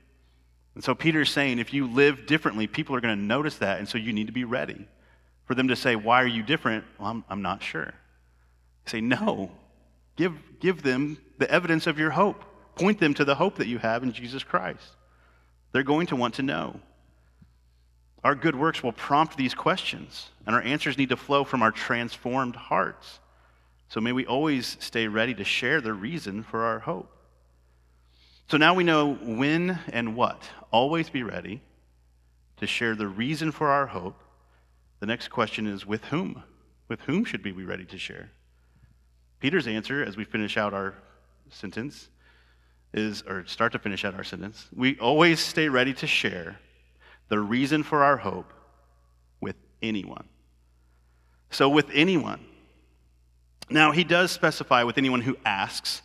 And 0.74 0.82
so 0.82 0.96
Peter's 0.96 1.30
saying 1.30 1.60
if 1.60 1.72
you 1.72 1.86
live 1.86 2.26
differently, 2.26 2.66
people 2.66 2.96
are 2.96 3.00
going 3.00 3.16
to 3.16 3.24
notice 3.24 3.58
that, 3.58 3.78
and 3.78 3.88
so 3.88 3.98
you 3.98 4.12
need 4.12 4.26
to 4.26 4.32
be 4.32 4.42
ready. 4.42 4.88
For 5.44 5.54
them 5.54 5.68
to 5.68 5.76
say, 5.76 5.94
Why 5.94 6.22
are 6.22 6.26
you 6.26 6.42
different? 6.42 6.84
Well, 6.98 7.08
I'm, 7.08 7.24
I'm 7.30 7.40
not 7.40 7.62
sure. 7.62 7.94
Say, 8.86 9.00
No. 9.00 9.52
Give, 10.16 10.32
give 10.60 10.82
them 10.82 11.18
the 11.38 11.50
evidence 11.50 11.86
of 11.86 11.98
your 11.98 12.10
hope. 12.10 12.44
Point 12.74 12.98
them 12.98 13.14
to 13.14 13.24
the 13.24 13.36
hope 13.36 13.56
that 13.56 13.68
you 13.68 13.78
have 13.78 14.02
in 14.02 14.12
Jesus 14.12 14.42
Christ. 14.42 14.96
They're 15.72 15.84
going 15.84 16.08
to 16.08 16.16
want 16.16 16.34
to 16.34 16.42
know. 16.42 16.80
Our 18.24 18.34
good 18.34 18.56
works 18.56 18.82
will 18.82 18.92
prompt 18.92 19.36
these 19.36 19.54
questions, 19.54 20.30
and 20.46 20.56
our 20.56 20.62
answers 20.62 20.96
need 20.96 21.10
to 21.10 21.16
flow 21.16 21.44
from 21.44 21.62
our 21.62 21.70
transformed 21.70 22.56
hearts. 22.56 23.20
So 23.88 24.00
may 24.00 24.12
we 24.12 24.24
always 24.24 24.78
stay 24.80 25.06
ready 25.08 25.34
to 25.34 25.44
share 25.44 25.82
the 25.82 25.92
reason 25.92 26.42
for 26.42 26.62
our 26.62 26.78
hope. 26.78 27.10
So 28.48 28.56
now 28.56 28.72
we 28.72 28.82
know 28.82 29.14
when 29.14 29.78
and 29.92 30.16
what. 30.16 30.42
Always 30.70 31.10
be 31.10 31.22
ready 31.22 31.60
to 32.56 32.66
share 32.66 32.94
the 32.94 33.06
reason 33.06 33.52
for 33.52 33.68
our 33.68 33.86
hope. 33.86 34.18
The 35.00 35.06
next 35.06 35.28
question 35.28 35.66
is 35.66 35.84
with 35.84 36.04
whom? 36.06 36.42
With 36.88 37.00
whom 37.02 37.26
should 37.26 37.44
we 37.44 37.52
be 37.52 37.64
ready 37.64 37.84
to 37.84 37.98
share? 37.98 38.30
Peter's 39.38 39.66
answer, 39.66 40.02
as 40.02 40.16
we 40.16 40.24
finish 40.24 40.56
out 40.56 40.72
our 40.72 40.94
sentence, 41.50 42.08
is, 42.94 43.22
or 43.22 43.44
start 43.46 43.72
to 43.72 43.78
finish 43.78 44.04
out 44.04 44.14
our 44.14 44.24
sentence, 44.24 44.66
we 44.74 44.98
always 44.98 45.40
stay 45.40 45.68
ready 45.68 45.92
to 45.92 46.06
share 46.06 46.58
the 47.28 47.38
reason 47.38 47.82
for 47.82 48.02
our 48.02 48.16
hope 48.16 48.52
with 49.40 49.56
anyone. 49.82 50.28
So, 51.50 51.68
with 51.68 51.86
anyone. 51.92 52.44
Now, 53.70 53.92
he 53.92 54.04
does 54.04 54.30
specify 54.30 54.82
with 54.82 54.98
anyone 54.98 55.20
who 55.20 55.36
asks, 55.44 56.02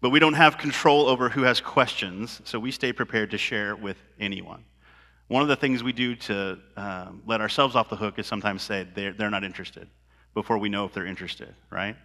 but 0.00 0.10
we 0.10 0.20
don't 0.20 0.34
have 0.34 0.58
control 0.58 1.06
over 1.08 1.28
who 1.28 1.42
has 1.42 1.60
questions, 1.60 2.40
so 2.44 2.58
we 2.58 2.70
stay 2.70 2.92
prepared 2.92 3.30
to 3.32 3.38
share 3.38 3.76
with 3.76 3.96
anyone. 4.18 4.64
One 5.28 5.42
of 5.42 5.48
the 5.48 5.56
things 5.56 5.82
we 5.82 5.92
do 5.92 6.14
to 6.14 6.58
um, 6.76 7.22
let 7.26 7.40
ourselves 7.40 7.74
off 7.74 7.88
the 7.88 7.96
hook 7.96 8.18
is 8.18 8.26
sometimes 8.26 8.62
say 8.62 8.86
they're, 8.94 9.12
they're 9.12 9.30
not 9.30 9.44
interested 9.44 9.88
before 10.34 10.58
we 10.58 10.68
know 10.68 10.84
if 10.84 10.92
they're 10.92 11.06
interested, 11.06 11.54
right? 11.70 11.96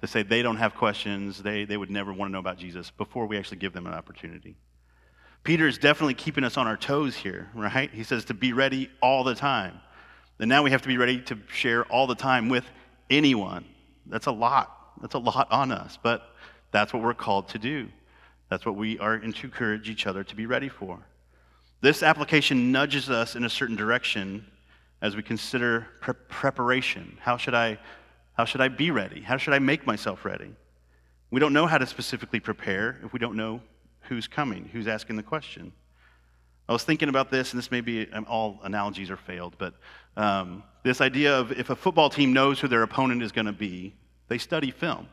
To 0.00 0.06
say 0.06 0.22
they 0.22 0.42
don't 0.42 0.56
have 0.56 0.74
questions, 0.74 1.42
they, 1.42 1.64
they 1.64 1.76
would 1.76 1.90
never 1.90 2.12
want 2.12 2.28
to 2.28 2.32
know 2.32 2.38
about 2.38 2.58
Jesus 2.58 2.90
before 2.90 3.26
we 3.26 3.36
actually 3.36 3.58
give 3.58 3.72
them 3.72 3.86
an 3.86 3.94
opportunity. 3.94 4.56
Peter 5.44 5.66
is 5.66 5.76
definitely 5.76 6.14
keeping 6.14 6.44
us 6.44 6.56
on 6.56 6.66
our 6.66 6.76
toes 6.76 7.16
here, 7.16 7.48
right? 7.54 7.90
He 7.90 8.04
says 8.04 8.24
to 8.26 8.34
be 8.34 8.52
ready 8.52 8.90
all 9.00 9.24
the 9.24 9.34
time. 9.34 9.80
And 10.38 10.48
now 10.48 10.62
we 10.62 10.70
have 10.70 10.82
to 10.82 10.88
be 10.88 10.98
ready 10.98 11.20
to 11.22 11.38
share 11.52 11.84
all 11.84 12.06
the 12.06 12.14
time 12.14 12.48
with 12.48 12.64
anyone. 13.10 13.64
That's 14.06 14.26
a 14.26 14.32
lot. 14.32 15.00
That's 15.00 15.14
a 15.14 15.18
lot 15.18 15.48
on 15.50 15.72
us, 15.72 15.98
but 16.02 16.22
that's 16.70 16.92
what 16.92 17.02
we're 17.02 17.14
called 17.14 17.48
to 17.50 17.58
do. 17.58 17.88
That's 18.48 18.64
what 18.64 18.76
we 18.76 18.98
are 18.98 19.14
and 19.14 19.34
to 19.36 19.46
encourage 19.46 19.88
each 19.88 20.06
other 20.06 20.22
to 20.24 20.36
be 20.36 20.46
ready 20.46 20.68
for. 20.68 20.98
This 21.80 22.02
application 22.02 22.70
nudges 22.70 23.10
us 23.10 23.34
in 23.34 23.44
a 23.44 23.50
certain 23.50 23.76
direction 23.76 24.46
as 25.00 25.16
we 25.16 25.22
consider 25.22 25.88
pre- 26.00 26.14
preparation. 26.28 27.18
How 27.20 27.36
should, 27.36 27.54
I, 27.54 27.78
how 28.34 28.44
should 28.44 28.60
I 28.60 28.68
be 28.68 28.92
ready? 28.92 29.20
How 29.20 29.36
should 29.36 29.54
I 29.54 29.58
make 29.58 29.86
myself 29.86 30.24
ready? 30.24 30.54
We 31.30 31.40
don't 31.40 31.52
know 31.52 31.66
how 31.66 31.78
to 31.78 31.86
specifically 31.86 32.38
prepare 32.38 33.00
if 33.04 33.12
we 33.12 33.18
don't 33.18 33.36
know 33.36 33.60
who's 34.02 34.26
coming, 34.28 34.68
who's 34.72 34.86
asking 34.86 35.16
the 35.16 35.22
question. 35.22 35.72
I 36.68 36.72
was 36.72 36.84
thinking 36.84 37.08
about 37.08 37.30
this, 37.30 37.52
and 37.52 37.58
this 37.58 37.70
may 37.70 37.80
be 37.80 38.10
um, 38.12 38.26
all 38.28 38.60
analogies 38.62 39.10
are 39.10 39.16
failed, 39.16 39.56
but 39.58 39.74
um, 40.16 40.62
this 40.84 41.00
idea 41.00 41.36
of 41.36 41.52
if 41.52 41.70
a 41.70 41.76
football 41.76 42.08
team 42.08 42.32
knows 42.32 42.60
who 42.60 42.68
their 42.68 42.82
opponent 42.82 43.22
is 43.22 43.32
going 43.32 43.46
to 43.46 43.52
be, 43.52 43.94
they 44.28 44.38
study 44.38 44.70
film. 44.70 45.08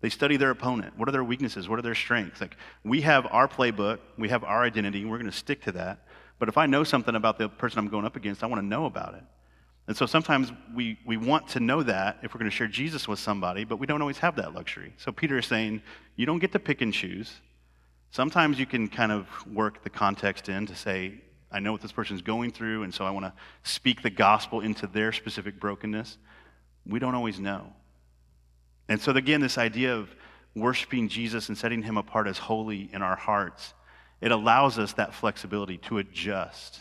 They 0.00 0.08
study 0.08 0.36
their 0.36 0.50
opponent. 0.50 0.98
What 0.98 1.08
are 1.08 1.12
their 1.12 1.22
weaknesses? 1.22 1.68
What 1.68 1.78
are 1.78 1.82
their 1.82 1.94
strengths? 1.94 2.40
Like, 2.40 2.56
we 2.84 3.02
have 3.02 3.26
our 3.30 3.46
playbook, 3.46 3.98
we 4.18 4.28
have 4.30 4.42
our 4.42 4.64
identity, 4.64 5.02
and 5.02 5.10
we're 5.10 5.18
going 5.18 5.30
to 5.30 5.36
stick 5.36 5.62
to 5.62 5.72
that. 5.72 6.06
But 6.38 6.48
if 6.48 6.58
I 6.58 6.66
know 6.66 6.82
something 6.82 7.14
about 7.14 7.38
the 7.38 7.48
person 7.48 7.78
I'm 7.78 7.88
going 7.88 8.04
up 8.04 8.16
against, 8.16 8.42
I 8.42 8.46
want 8.46 8.60
to 8.60 8.66
know 8.66 8.86
about 8.86 9.14
it. 9.14 9.22
And 9.86 9.96
so 9.96 10.06
sometimes 10.06 10.52
we, 10.74 10.98
we 11.06 11.16
want 11.16 11.48
to 11.48 11.60
know 11.60 11.82
that 11.82 12.18
if 12.22 12.34
we're 12.34 12.38
going 12.38 12.50
to 12.50 12.56
share 12.56 12.66
Jesus 12.66 13.06
with 13.06 13.18
somebody, 13.18 13.64
but 13.64 13.76
we 13.76 13.86
don't 13.86 14.00
always 14.00 14.18
have 14.18 14.36
that 14.36 14.54
luxury. 14.54 14.92
So 14.96 15.12
Peter 15.12 15.38
is 15.38 15.46
saying, 15.46 15.82
you 16.16 16.26
don't 16.26 16.38
get 16.38 16.52
to 16.52 16.58
pick 16.58 16.80
and 16.80 16.92
choose. 16.92 17.32
Sometimes 18.12 18.58
you 18.58 18.66
can 18.66 18.88
kind 18.88 19.10
of 19.10 19.26
work 19.46 19.82
the 19.82 19.90
context 19.90 20.50
in 20.50 20.66
to 20.66 20.76
say, 20.76 21.14
I 21.50 21.60
know 21.60 21.72
what 21.72 21.80
this 21.80 21.92
person's 21.92 22.20
going 22.20 22.50
through, 22.50 22.82
and 22.82 22.92
so 22.92 23.06
I 23.06 23.10
want 23.10 23.24
to 23.24 23.32
speak 23.62 24.02
the 24.02 24.10
gospel 24.10 24.60
into 24.60 24.86
their 24.86 25.12
specific 25.12 25.58
brokenness. 25.58 26.18
We 26.86 26.98
don't 26.98 27.14
always 27.14 27.40
know. 27.40 27.72
And 28.86 29.00
so, 29.00 29.12
again, 29.12 29.40
this 29.40 29.56
idea 29.56 29.96
of 29.96 30.14
worshiping 30.54 31.08
Jesus 31.08 31.48
and 31.48 31.56
setting 31.56 31.82
him 31.82 31.96
apart 31.96 32.26
as 32.26 32.36
holy 32.36 32.90
in 32.92 33.00
our 33.00 33.16
hearts, 33.16 33.72
it 34.20 34.30
allows 34.30 34.78
us 34.78 34.92
that 34.94 35.14
flexibility 35.14 35.78
to 35.78 35.96
adjust, 35.96 36.80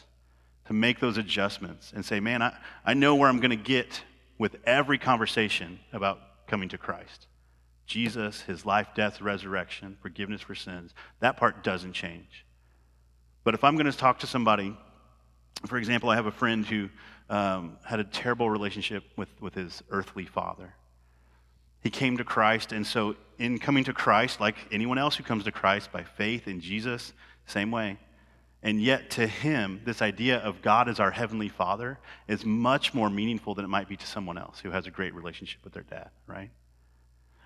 to 0.67 0.73
make 0.73 0.99
those 0.99 1.17
adjustments 1.17 1.93
and 1.95 2.03
say, 2.03 2.19
man, 2.19 2.41
I, 2.41 2.53
I 2.85 2.93
know 2.93 3.15
where 3.15 3.29
I'm 3.29 3.39
going 3.39 3.51
to 3.51 3.55
get 3.55 4.03
with 4.37 4.57
every 4.65 4.97
conversation 4.97 5.79
about 5.93 6.19
coming 6.47 6.67
to 6.69 6.77
Christ. 6.77 7.27
Jesus, 7.85 8.41
his 8.41 8.65
life, 8.65 8.89
death, 8.95 9.21
resurrection, 9.21 9.97
forgiveness 10.01 10.41
for 10.41 10.55
sins, 10.55 10.93
that 11.19 11.37
part 11.37 11.63
doesn't 11.63 11.93
change. 11.93 12.45
But 13.43 13.53
if 13.53 13.63
I'm 13.63 13.75
going 13.75 13.91
to 13.91 13.97
talk 13.97 14.19
to 14.19 14.27
somebody, 14.27 14.75
for 15.65 15.77
example, 15.77 16.09
I 16.09 16.15
have 16.15 16.25
a 16.25 16.31
friend 16.31 16.65
who 16.65 16.89
um, 17.29 17.77
had 17.83 17.99
a 17.99 18.03
terrible 18.03 18.49
relationship 18.49 19.03
with, 19.15 19.29
with 19.39 19.55
his 19.55 19.81
earthly 19.89 20.25
father. 20.25 20.73
He 21.81 21.89
came 21.89 22.17
to 22.17 22.23
Christ, 22.23 22.71
and 22.71 22.85
so 22.85 23.15
in 23.39 23.57
coming 23.57 23.83
to 23.85 23.93
Christ, 23.93 24.39
like 24.39 24.55
anyone 24.71 24.97
else 24.97 25.15
who 25.15 25.23
comes 25.23 25.45
to 25.45 25.51
Christ 25.51 25.91
by 25.91 26.03
faith 26.03 26.47
in 26.47 26.61
Jesus, 26.61 27.13
same 27.47 27.71
way. 27.71 27.97
And 28.63 28.79
yet, 28.79 29.09
to 29.11 29.25
him, 29.25 29.81
this 29.85 30.03
idea 30.03 30.37
of 30.37 30.61
God 30.61 30.87
as 30.87 30.99
our 30.99 31.09
heavenly 31.09 31.49
father 31.49 31.97
is 32.27 32.45
much 32.45 32.93
more 32.93 33.09
meaningful 33.09 33.55
than 33.55 33.65
it 33.65 33.69
might 33.69 33.89
be 33.89 33.97
to 33.97 34.05
someone 34.05 34.37
else 34.37 34.59
who 34.59 34.69
has 34.69 34.85
a 34.85 34.91
great 34.91 35.15
relationship 35.15 35.63
with 35.63 35.73
their 35.73 35.83
dad, 35.83 36.11
right? 36.27 36.51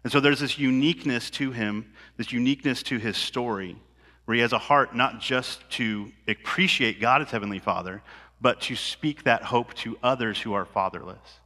And 0.06 0.12
so 0.12 0.20
there's 0.20 0.40
this 0.40 0.60
uniqueness 0.60 1.32
to 1.32 1.52
him, 1.52 1.92
this 2.16 2.32
uniqueness 2.32 2.84
to 2.84 3.00
his 3.00 3.18
story, 3.18 3.76
where 4.26 4.36
he 4.36 4.42
has 4.42 4.54
a 4.54 4.60
heart 4.60 4.96
not 4.96 5.20
just 5.20 5.68
to 5.72 6.12
appreciate 6.28 7.02
God 7.02 7.24
as 7.24 7.32
heavenly 7.32 7.58
father, 7.58 8.04
but 8.40 8.62
to 8.62 8.76
speak 8.76 9.24
that 9.24 9.42
hope 9.42 9.74
to 9.74 9.98
others 10.04 10.40
who 10.40 10.54
are 10.54 10.64
fatherless. 10.64 11.40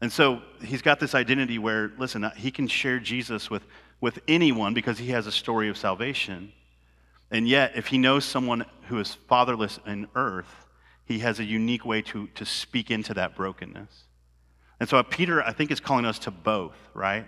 And 0.00 0.10
so 0.10 0.40
he's 0.62 0.80
got 0.80 1.00
this 1.00 1.14
identity 1.14 1.58
where, 1.58 1.92
listen, 1.98 2.24
uh, 2.24 2.34
he 2.34 2.50
can 2.50 2.66
share 2.66 2.98
Jesus 2.98 3.50
with, 3.50 3.66
with 4.00 4.20
anyone 4.26 4.72
because 4.72 4.96
he 4.96 5.10
has 5.10 5.26
a 5.26 5.32
story 5.32 5.68
of 5.68 5.76
salvation. 5.76 6.50
And 7.30 7.46
yet, 7.46 7.72
if 7.76 7.88
he 7.88 7.98
knows 7.98 8.24
someone 8.24 8.64
who 8.88 8.98
is 8.98 9.18
fatherless 9.28 9.78
in 9.86 10.08
earth, 10.14 10.64
he 11.04 11.18
has 11.18 11.40
a 11.40 11.44
unique 11.44 11.84
way 11.84 12.00
to, 12.00 12.26
to 12.28 12.46
speak 12.46 12.90
into 12.90 13.12
that 13.12 13.36
brokenness. 13.36 14.04
And 14.80 14.88
so 14.88 15.02
Peter, 15.02 15.42
I 15.42 15.52
think, 15.52 15.70
is 15.70 15.80
calling 15.80 16.04
us 16.04 16.18
to 16.20 16.30
both, 16.30 16.76
right? 16.94 17.26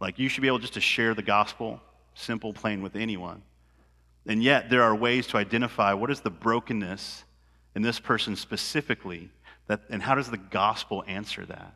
Like 0.00 0.18
you 0.18 0.28
should 0.28 0.42
be 0.42 0.48
able 0.48 0.58
just 0.58 0.74
to 0.74 0.80
share 0.80 1.14
the 1.14 1.22
gospel, 1.22 1.80
simple, 2.14 2.52
plain, 2.52 2.82
with 2.82 2.96
anyone. 2.96 3.42
And 4.26 4.42
yet, 4.42 4.70
there 4.70 4.82
are 4.82 4.94
ways 4.94 5.26
to 5.28 5.36
identify 5.36 5.92
what 5.92 6.10
is 6.10 6.20
the 6.20 6.30
brokenness 6.30 7.24
in 7.74 7.82
this 7.82 8.00
person 8.00 8.36
specifically, 8.36 9.30
that, 9.66 9.82
and 9.90 10.02
how 10.02 10.14
does 10.14 10.30
the 10.30 10.38
gospel 10.38 11.04
answer 11.06 11.44
that? 11.46 11.74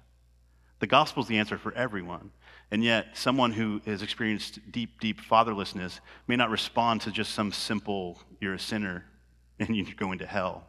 The 0.81 0.87
gospel 0.87 1.23
is 1.23 1.29
the 1.29 1.39
answer 1.39 1.59
for 1.59 1.73
everyone. 1.75 2.31
And 2.71 2.85
yet, 2.85 3.17
someone 3.17 3.53
who 3.53 3.81
has 3.87 4.03
experienced 4.03 4.61
deep, 4.71 5.01
deep 5.01 5.21
fatherlessness 5.21 6.01
may 6.27 6.37
not 6.37 6.51
respond 6.51 7.01
to 7.03 7.11
just 7.11 7.33
some 7.33 7.53
simple, 7.53 8.19
you're 8.41 8.55
a 8.55 8.59
sinner 8.59 9.05
and 9.59 9.77
you're 9.77 9.87
going 9.97 10.19
to 10.19 10.27
hell. 10.27 10.65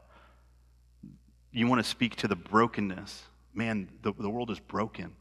You 1.52 1.68
want 1.68 1.84
to 1.84 1.90
speak 1.90 2.16
to 2.18 2.28
the 2.28 2.36
brokenness. 2.36 3.24
Man, 3.60 3.90
the, 4.02 4.14
the 4.14 4.30
world 4.30 4.50
is 4.50 4.60
broken. 4.60 5.16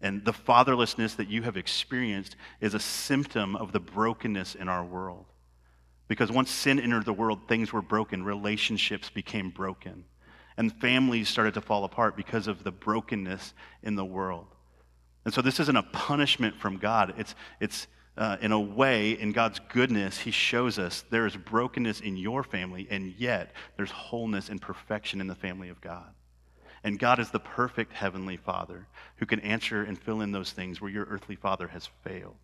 And 0.00 0.24
the 0.24 0.32
fatherlessness 0.32 1.16
that 1.16 1.28
you 1.28 1.42
have 1.42 1.56
experienced 1.56 2.36
is 2.60 2.74
a 2.74 2.80
symptom 2.80 3.54
of 3.54 3.72
the 3.72 3.80
brokenness 3.80 4.54
in 4.54 4.68
our 4.68 4.84
world. 4.84 5.26
Because 6.08 6.30
once 6.32 6.50
sin 6.50 6.80
entered 6.80 7.04
the 7.04 7.12
world, 7.12 7.48
things 7.48 7.72
were 7.72 7.82
broken, 7.82 8.24
relationships 8.24 9.10
became 9.10 9.50
broken 9.50 10.04
and 10.56 10.72
families 10.80 11.28
started 11.28 11.54
to 11.54 11.60
fall 11.60 11.84
apart 11.84 12.16
because 12.16 12.46
of 12.46 12.64
the 12.64 12.72
brokenness 12.72 13.54
in 13.82 13.96
the 13.96 14.04
world. 14.04 14.46
And 15.24 15.32
so 15.32 15.40
this 15.40 15.60
isn't 15.60 15.76
a 15.76 15.82
punishment 15.82 16.56
from 16.56 16.78
God. 16.78 17.14
It's, 17.16 17.34
it's 17.60 17.86
uh, 18.16 18.36
in 18.40 18.52
a 18.52 18.60
way, 18.60 19.12
in 19.12 19.32
God's 19.32 19.60
goodness, 19.72 20.18
He 20.18 20.30
shows 20.30 20.78
us 20.78 21.04
there 21.10 21.26
is 21.26 21.36
brokenness 21.36 22.00
in 22.00 22.16
your 22.16 22.42
family, 22.42 22.86
and 22.90 23.14
yet 23.16 23.52
there's 23.76 23.90
wholeness 23.90 24.48
and 24.48 24.60
perfection 24.60 25.20
in 25.20 25.26
the 25.26 25.34
family 25.34 25.68
of 25.68 25.80
God. 25.80 26.12
And 26.84 26.98
God 26.98 27.18
is 27.18 27.30
the 27.30 27.38
perfect 27.38 27.92
heavenly 27.92 28.36
Father 28.36 28.86
who 29.16 29.26
can 29.26 29.40
answer 29.40 29.84
and 29.84 29.98
fill 29.98 30.20
in 30.20 30.32
those 30.32 30.50
things 30.50 30.80
where 30.80 30.90
your 30.90 31.04
earthly 31.04 31.36
father 31.36 31.68
has 31.68 31.88
failed. 32.02 32.34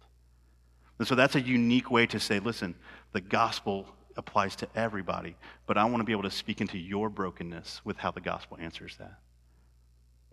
And 0.98 1.06
so 1.06 1.14
that's 1.14 1.34
a 1.34 1.40
unique 1.40 1.90
way 1.90 2.06
to 2.06 2.20
say, 2.20 2.38
listen, 2.38 2.74
the 3.12 3.20
gospel 3.20 3.86
applies 4.16 4.56
to 4.56 4.68
everybody, 4.74 5.36
but 5.66 5.78
I 5.78 5.84
want 5.84 5.98
to 5.98 6.04
be 6.04 6.12
able 6.12 6.24
to 6.24 6.30
speak 6.30 6.60
into 6.60 6.78
your 6.78 7.08
brokenness 7.08 7.80
with 7.84 7.96
how 7.96 8.10
the 8.10 8.20
gospel 8.20 8.58
answers 8.60 8.96
that. 8.98 9.18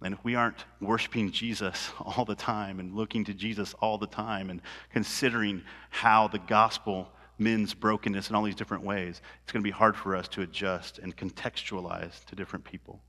And 0.02 0.14
if 0.14 0.24
we 0.24 0.36
aren't 0.36 0.66
worshiping 0.82 1.32
Jesus 1.32 1.92
all 2.00 2.26
the 2.26 2.36
time 2.36 2.80
and 2.80 2.96
looking 2.96 3.24
to 3.26 3.34
Jesus 3.34 3.74
all 3.76 3.98
the 3.98 4.08
time 4.08 4.50
and 4.50 4.62
considering 4.92 5.64
how 5.90 6.28
the 6.28 6.40
gospel 6.40 7.10
mends 7.38 7.74
brokenness 7.74 8.30
in 8.30 8.36
all 8.36 8.44
these 8.44 8.56
different 8.56 8.84
ways, 8.84 9.22
it's 9.44 9.52
going 9.52 9.64
to 9.64 9.68
be 9.68 9.72
hard 9.72 9.96
for 9.96 10.16
us 10.16 10.28
to 10.30 10.42
adjust 10.42 11.00
and 11.00 11.16
contextualize 11.16 12.24
to 12.26 12.36
different 12.36 12.66
people. 12.66 13.02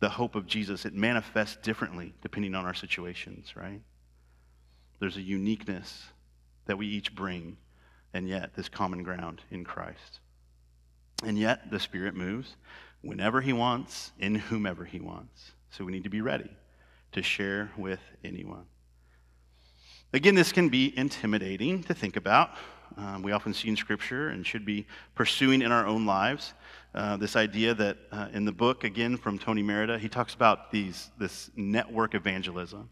The 0.00 0.08
hope 0.08 0.34
of 0.34 0.46
Jesus, 0.46 0.84
it 0.84 0.94
manifests 0.94 1.56
differently 1.56 2.14
depending 2.22 2.54
on 2.54 2.64
our 2.64 2.74
situations, 2.74 3.56
right? 3.56 3.80
There's 5.00 5.16
a 5.16 5.22
uniqueness 5.22 6.06
that 6.66 6.78
we 6.78 6.86
each 6.86 7.14
bring 7.14 7.56
and 8.14 8.28
yet 8.28 8.54
this 8.54 8.68
common 8.68 9.02
ground 9.02 9.42
in 9.50 9.64
Christ. 9.64 10.20
And 11.24 11.38
yet 11.38 11.70
the 11.70 11.80
Spirit 11.80 12.14
moves 12.14 12.56
whenever 13.02 13.40
He 13.40 13.52
wants, 13.52 14.12
in 14.18 14.36
whomever 14.36 14.84
He 14.84 15.00
wants. 15.00 15.52
So 15.70 15.84
we 15.84 15.92
need 15.92 16.04
to 16.04 16.10
be 16.10 16.20
ready 16.20 16.50
to 17.12 17.22
share 17.22 17.70
with 17.76 18.00
anyone. 18.24 18.64
Again, 20.12 20.34
this 20.34 20.52
can 20.52 20.68
be 20.68 20.96
intimidating 20.96 21.82
to 21.84 21.94
think 21.94 22.16
about. 22.16 22.50
Um, 22.96 23.22
we 23.22 23.32
often 23.32 23.52
see 23.52 23.68
in 23.68 23.76
Scripture 23.76 24.30
and 24.30 24.46
should 24.46 24.64
be 24.64 24.86
pursuing 25.14 25.62
in 25.62 25.70
our 25.70 25.86
own 25.86 26.06
lives. 26.06 26.54
Uh, 26.94 27.16
this 27.16 27.36
idea 27.36 27.74
that 27.74 27.98
uh, 28.10 28.28
in 28.32 28.44
the 28.44 28.52
book, 28.52 28.84
again 28.84 29.16
from 29.16 29.38
Tony 29.38 29.62
Merida, 29.62 29.98
he 29.98 30.08
talks 30.08 30.34
about 30.34 30.72
these, 30.72 31.10
this 31.18 31.50
network 31.54 32.14
evangelism. 32.14 32.88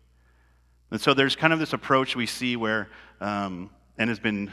And 0.91 1.01
so 1.01 1.15
there's 1.15 1.35
kind 1.35 1.53
of 1.53 1.59
this 1.59 1.73
approach 1.73 2.15
we 2.15 2.27
see 2.27 2.57
where, 2.57 2.89
um, 3.21 3.71
and 3.99 4.09
has 4.09 4.21
been 4.21 4.53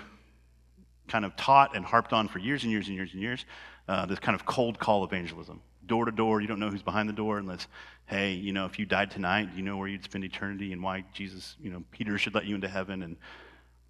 kind 1.07 1.25
of 1.25 1.35
taught 1.35 1.75
and 1.75 1.85
harped 1.85 2.13
on 2.13 2.27
for 2.27 2.39
years 2.39 2.63
and 2.63 2.71
years 2.71 2.87
and 2.87 2.95
years 2.95 3.11
and 3.13 3.21
years 3.21 3.45
uh, 3.87 4.05
this 4.05 4.19
kind 4.19 4.35
of 4.35 4.45
cold 4.45 4.79
call 4.79 5.03
evangelism. 5.03 5.61
Door 5.85 6.05
to 6.05 6.11
door, 6.11 6.41
you 6.41 6.47
don't 6.47 6.59
know 6.59 6.69
who's 6.69 6.81
behind 6.81 7.09
the 7.09 7.13
door 7.13 7.37
unless, 7.37 7.67
hey, 8.05 8.33
you 8.33 8.53
know, 8.53 8.65
if 8.65 8.79
you 8.79 8.85
died 8.85 9.11
tonight, 9.11 9.49
you 9.55 9.61
know 9.61 9.77
where 9.77 9.87
you'd 9.87 10.03
spend 10.03 10.23
eternity 10.23 10.71
and 10.71 10.81
why 10.81 11.03
Jesus, 11.13 11.57
you 11.61 11.69
know, 11.69 11.83
Peter 11.91 12.17
should 12.17 12.33
let 12.33 12.45
you 12.45 12.55
into 12.55 12.69
heaven. 12.69 13.03
And 13.03 13.17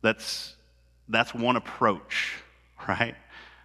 that's, 0.01 0.55
that's 1.07 1.33
one 1.33 1.55
approach, 1.55 2.41
right? 2.87 3.15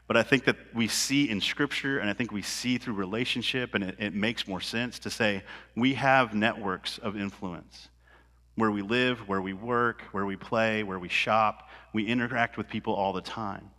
But 0.09 0.17
I 0.17 0.23
think 0.23 0.47
that 0.47 0.57
we 0.75 0.89
see 0.89 1.29
in 1.29 1.39
Scripture, 1.41 1.99
and 1.99 2.09
I 2.09 2.15
think 2.15 2.33
we 2.33 2.41
see 2.41 2.79
through 2.79 2.95
relationship, 2.95 3.75
and 3.75 3.85
it, 3.85 3.97
it, 3.99 4.15
makes 4.15 4.49
more 4.49 4.61
sense 4.61 4.99
to 5.01 5.11
say 5.11 5.45
we 5.77 5.95
have 5.95 6.35
networks 6.35 6.97
of 6.97 7.15
influence 7.15 7.91
where 8.57 8.71
we 8.71 8.81
live, 8.81 9.29
where 9.29 9.43
we 9.43 9.53
work, 9.53 10.03
where 10.13 10.25
we 10.25 10.35
play, 10.35 10.83
where 10.83 10.99
we 10.99 11.11
shop. 11.11 11.69
We 11.93 12.07
interact 12.07 12.57
with 12.57 12.69
people 12.69 12.95
all 12.95 13.13
the 13.13 13.21
time. 13.21 13.71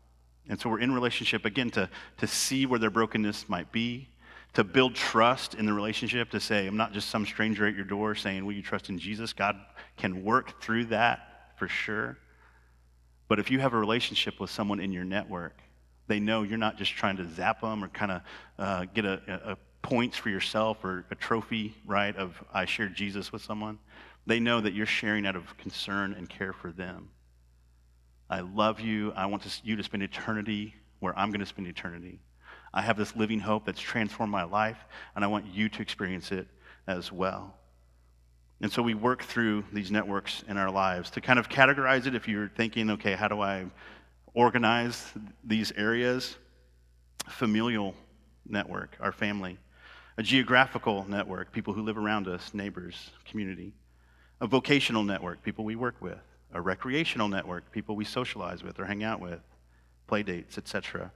And 0.47 0.59
so 0.59 0.69
we're 0.69 0.79
in 0.79 0.93
relationship, 0.93 1.45
again, 1.45 1.71
to, 1.71 1.89
to 2.17 2.27
see 2.27 2.67
where 2.67 2.79
their 2.79 2.91
brokenness 2.91 3.49
might 3.49 3.71
be, 3.71 4.07
to 4.53 4.63
build 4.63 4.93
trust 4.93 5.55
in 5.55 5.65
the 5.65 5.73
relationship, 5.73 6.29
to 6.29 6.39
say, 6.39 6.67
I'm 6.67 6.77
not 6.77 6.93
just 6.93 7.09
some 7.09 7.25
stranger 7.25 7.67
at 7.67 7.75
your 7.75 7.85
door 7.85 8.13
saying, 8.13 8.45
Will 8.45 8.53
you 8.53 8.61
trust 8.61 8.89
in 8.89 8.99
Jesus? 8.99 9.33
God 9.33 9.55
can 9.97 10.23
work 10.23 10.61
through 10.61 10.85
that 10.85 11.53
for 11.57 11.67
sure. 11.67 12.17
But 13.27 13.39
if 13.39 13.49
you 13.49 13.59
have 13.59 13.73
a 13.73 13.77
relationship 13.77 14.39
with 14.39 14.49
someone 14.51 14.79
in 14.79 14.91
your 14.91 15.03
network, 15.03 15.59
they 16.09 16.19
know 16.19 16.43
you're 16.43 16.57
not 16.57 16.75
just 16.75 16.91
trying 16.91 17.15
to 17.17 17.29
zap 17.29 17.61
them 17.61 17.83
or 17.83 17.87
kind 17.87 18.11
of 18.11 18.21
uh, 18.57 18.85
get 18.93 19.05
a, 19.05 19.51
a, 19.51 19.57
points 19.81 20.17
for 20.17 20.29
yourself 20.29 20.83
or 20.83 21.05
a 21.09 21.15
trophy, 21.15 21.73
right, 21.85 22.15
of 22.17 22.43
I 22.53 22.65
shared 22.65 22.95
Jesus 22.95 23.31
with 23.31 23.41
someone. 23.41 23.79
They 24.25 24.39
know 24.39 24.59
that 24.59 24.73
you're 24.73 24.85
sharing 24.85 25.25
out 25.25 25.37
of 25.37 25.55
concern 25.57 26.13
and 26.13 26.27
care 26.27 26.51
for 26.51 26.71
them. 26.71 27.09
I 28.29 28.41
love 28.41 28.81
you. 28.81 29.13
I 29.15 29.27
want 29.27 29.43
to, 29.43 29.49
you 29.63 29.77
to 29.77 29.83
spend 29.83 30.03
eternity 30.03 30.75
where 30.99 31.17
I'm 31.17 31.29
going 31.29 31.39
to 31.39 31.45
spend 31.45 31.67
eternity. 31.67 32.19
I 32.73 32.81
have 32.81 32.97
this 32.97 33.15
living 33.15 33.39
hope 33.39 33.65
that's 33.65 33.79
transformed 33.79 34.31
my 34.31 34.43
life, 34.43 34.77
and 35.15 35.23
I 35.23 35.27
want 35.27 35.45
you 35.45 35.69
to 35.69 35.81
experience 35.81 36.31
it 36.31 36.47
as 36.87 37.11
well. 37.11 37.55
And 38.61 38.71
so 38.71 38.81
we 38.81 38.93
work 38.93 39.23
through 39.23 39.63
these 39.71 39.89
networks 39.89 40.43
in 40.47 40.57
our 40.57 40.69
lives 40.69 41.09
to 41.11 41.21
kind 41.21 41.39
of 41.39 41.47
categorize 41.47 42.05
it 42.05 42.15
if 42.15 42.27
you're 42.27 42.49
thinking, 42.49 42.89
okay, 42.91 43.13
how 43.13 43.29
do 43.29 43.41
I 43.41 43.65
organize 44.33 45.11
these 45.43 45.71
areas? 45.73 46.35
Familial 47.27 47.95
network, 48.45 48.97
our 48.99 49.11
family, 49.11 49.57
a 50.17 50.23
geographical 50.23 51.05
network, 51.07 51.51
people 51.51 51.73
who 51.73 51.81
live 51.81 51.97
around 51.97 52.27
us, 52.27 52.53
neighbors, 52.53 53.11
community, 53.25 53.73
a 54.41 54.47
vocational 54.47 55.03
network, 55.03 55.41
people 55.43 55.63
we 55.63 55.75
work 55.75 55.95
with, 56.01 56.19
a 56.53 56.61
recreational 56.61 57.27
network, 57.27 57.71
people 57.71 57.95
we 57.95 58.05
socialize 58.05 58.63
with 58.63 58.79
or 58.79 58.85
hang 58.85 59.03
out 59.03 59.19
with, 59.19 59.39
play 60.07 60.23
dates, 60.23 60.57
etc., 60.57 61.11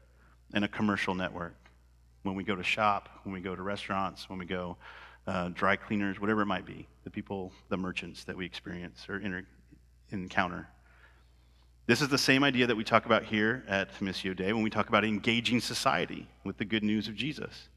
and 0.53 0.63
a 0.63 0.67
commercial 0.67 1.15
network. 1.15 1.55
When 2.21 2.35
we 2.35 2.43
go 2.43 2.55
to 2.55 2.63
shop, 2.63 3.09
when 3.23 3.33
we 3.33 3.41
go 3.41 3.55
to 3.55 3.61
restaurants, 3.61 4.29
when 4.29 4.39
we 4.39 4.45
go 4.45 4.77
uh, 5.25 5.49
dry 5.49 5.75
cleaners, 5.75 6.19
whatever 6.19 6.41
it 6.41 6.45
might 6.45 6.65
be, 6.65 6.87
the 7.03 7.09
people, 7.09 7.51
the 7.69 7.77
merchants 7.77 8.23
that 8.25 8.37
we 8.37 8.45
experience 8.45 9.07
or 9.09 9.19
inter- 9.19 9.45
encounter 10.11 10.67
this 11.85 12.01
is 12.01 12.07
the 12.07 12.17
same 12.17 12.43
idea 12.43 12.67
that 12.67 12.77
we 12.77 12.83
talk 12.83 13.05
about 13.05 13.23
here 13.23 13.63
at 13.67 13.93
Missio 13.99 14.35
Dei 14.35 14.53
when 14.53 14.63
we 14.63 14.69
talk 14.69 14.87
about 14.87 15.03
engaging 15.03 15.59
society 15.59 16.27
with 16.45 16.57
the 16.57 16.65
good 16.65 16.83
news 16.83 17.09
of 17.09 17.15
Jesus. 17.15 17.67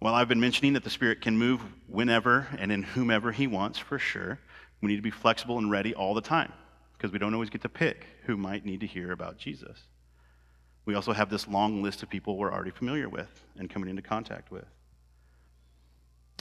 While 0.00 0.14
I've 0.14 0.28
been 0.28 0.40
mentioning 0.40 0.72
that 0.72 0.84
the 0.84 0.90
Spirit 0.90 1.20
can 1.20 1.38
move 1.38 1.60
whenever 1.86 2.48
and 2.58 2.72
in 2.72 2.82
whomever 2.82 3.30
He 3.30 3.46
wants, 3.46 3.78
for 3.78 3.98
sure, 3.98 4.40
we 4.80 4.88
need 4.88 4.96
to 4.96 5.02
be 5.02 5.10
flexible 5.10 5.58
and 5.58 5.70
ready 5.70 5.94
all 5.94 6.14
the 6.14 6.20
time 6.20 6.52
because 6.96 7.12
we 7.12 7.18
don't 7.18 7.34
always 7.34 7.50
get 7.50 7.62
to 7.62 7.68
pick 7.68 8.06
who 8.24 8.36
might 8.36 8.64
need 8.64 8.80
to 8.80 8.86
hear 8.86 9.12
about 9.12 9.38
Jesus. 9.38 9.78
We 10.84 10.94
also 10.94 11.12
have 11.12 11.30
this 11.30 11.46
long 11.46 11.82
list 11.82 12.02
of 12.02 12.08
people 12.08 12.36
we're 12.36 12.52
already 12.52 12.70
familiar 12.70 13.08
with 13.08 13.44
and 13.56 13.70
coming 13.70 13.90
into 13.90 14.02
contact 14.02 14.50
with. 14.50 14.64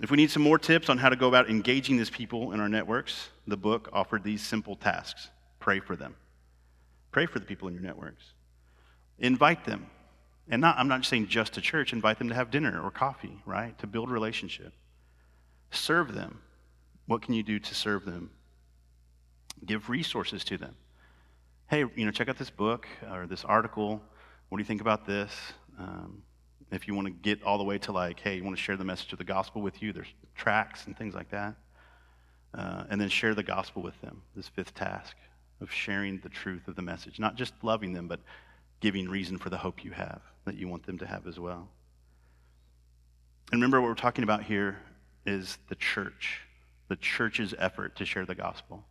If 0.02 0.10
we 0.10 0.17
need 0.17 0.32
some 0.32 0.43
more 0.43 0.60
tips 0.60 0.89
on 0.89 0.98
how 0.98 1.10
to 1.10 1.15
go 1.15 1.28
about 1.28 1.50
engaging 1.50 1.98
these 1.98 2.10
people 2.10 2.52
in 2.52 2.60
our 2.60 2.70
networks, 2.70 3.30
the 3.48 3.58
book 3.58 3.89
offered 3.91 4.24
these 4.24 4.41
simple 4.41 4.76
tasks 4.76 5.30
pray 5.60 5.80
for 5.80 5.96
them. 5.96 6.15
Pray 7.17 7.25
for 7.25 7.39
the 7.39 7.47
people 7.47 7.67
in 7.67 7.73
your 7.73 7.82
networks. 7.82 8.23
Invite 9.17 9.65
them. 9.65 9.88
And 10.49 10.62
not, 10.62 10.77
I'm 10.77 10.88
not 10.88 11.03
saying 11.03 11.30
just 11.30 11.53
to 11.53 11.62
church, 11.62 11.91
invite 11.91 12.19
them 12.19 12.30
to 12.30 12.36
have 12.36 12.51
dinner 12.51 12.80
or 12.80 12.91
coffee, 12.91 13.41
right? 13.43 13.75
To 13.80 13.88
build 13.88 14.12
relationship. 14.12 14.71
Serve 15.71 16.13
them. 16.13 16.39
What 17.08 17.23
can 17.23 17.34
you 17.34 17.41
do 17.41 17.58
to 17.58 17.73
serve 17.73 18.06
them? 18.06 18.30
Give 19.65 19.89
resources 19.89 20.43
to 20.43 20.60
them. 20.60 20.75
Hey, 21.71 21.86
you 21.95 22.06
know, 22.06 22.12
check 22.12 22.30
out 22.30 22.38
this 22.38 22.51
book 22.51 22.88
or 23.12 23.25
this 23.25 23.43
article. 23.43 23.99
What 24.49 24.60
do 24.60 24.62
you 24.62 24.67
think 24.67 24.82
about 24.82 25.08
this? 25.08 25.32
Um, 25.80 26.21
if 26.71 26.88
you 26.88 26.93
want 26.93 27.08
to 27.08 27.13
get 27.13 27.41
all 27.41 27.58
the 27.58 27.63
way 27.63 27.80
to 27.80 27.91
like, 27.91 28.19
hey, 28.19 28.36
you 28.36 28.43
want 28.43 28.56
to 28.56 28.62
share 28.62 28.77
the 28.77 28.86
message 28.86 29.12
of 29.12 29.17
the 29.17 29.25
gospel 29.25 29.63
with 29.63 29.82
you, 29.82 29.91
there's 29.91 30.13
tracks 30.36 30.86
and 30.86 30.95
things 30.95 31.15
like 31.15 31.32
that. 31.32 31.56
Uh, 32.53 32.84
and 32.91 33.01
then 33.01 33.10
share 33.10 33.34
the 33.34 33.41
gospel 33.41 33.82
with 33.82 33.99
them, 34.01 34.21
this 34.36 34.47
fifth 34.47 34.75
task 34.75 35.15
of 35.62 35.72
sharing 35.72 36.20
the 36.20 36.30
truth 36.30 36.67
of 36.67 36.76
the 36.76 36.82
message, 36.82 37.20
not 37.20 37.36
just 37.36 37.54
loving 37.62 37.93
them, 37.93 38.08
but 38.08 38.20
giving 38.80 39.10
reason 39.10 39.38
for 39.38 39.50
the 39.50 39.58
hope 39.58 39.84
you 39.84 39.91
have 39.91 40.22
that 40.46 40.56
you 40.56 40.67
want 40.67 40.86
them 40.86 40.98
to 41.00 41.06
have 41.06 41.28
as 41.28 41.39
well. 41.39 41.67
And 43.52 43.62
remember, 43.62 43.82
what 43.82 43.88
we're 43.88 43.96
talking 43.96 44.24
about 44.24 44.43
here 44.43 44.78
is 45.26 45.58
the 45.70 45.76
church, 45.76 46.41
the 46.89 46.96
church's 46.96 47.54
effort 47.58 47.96
to 47.98 48.06
share 48.06 48.26
the 48.26 48.36
gospel. 48.36 48.84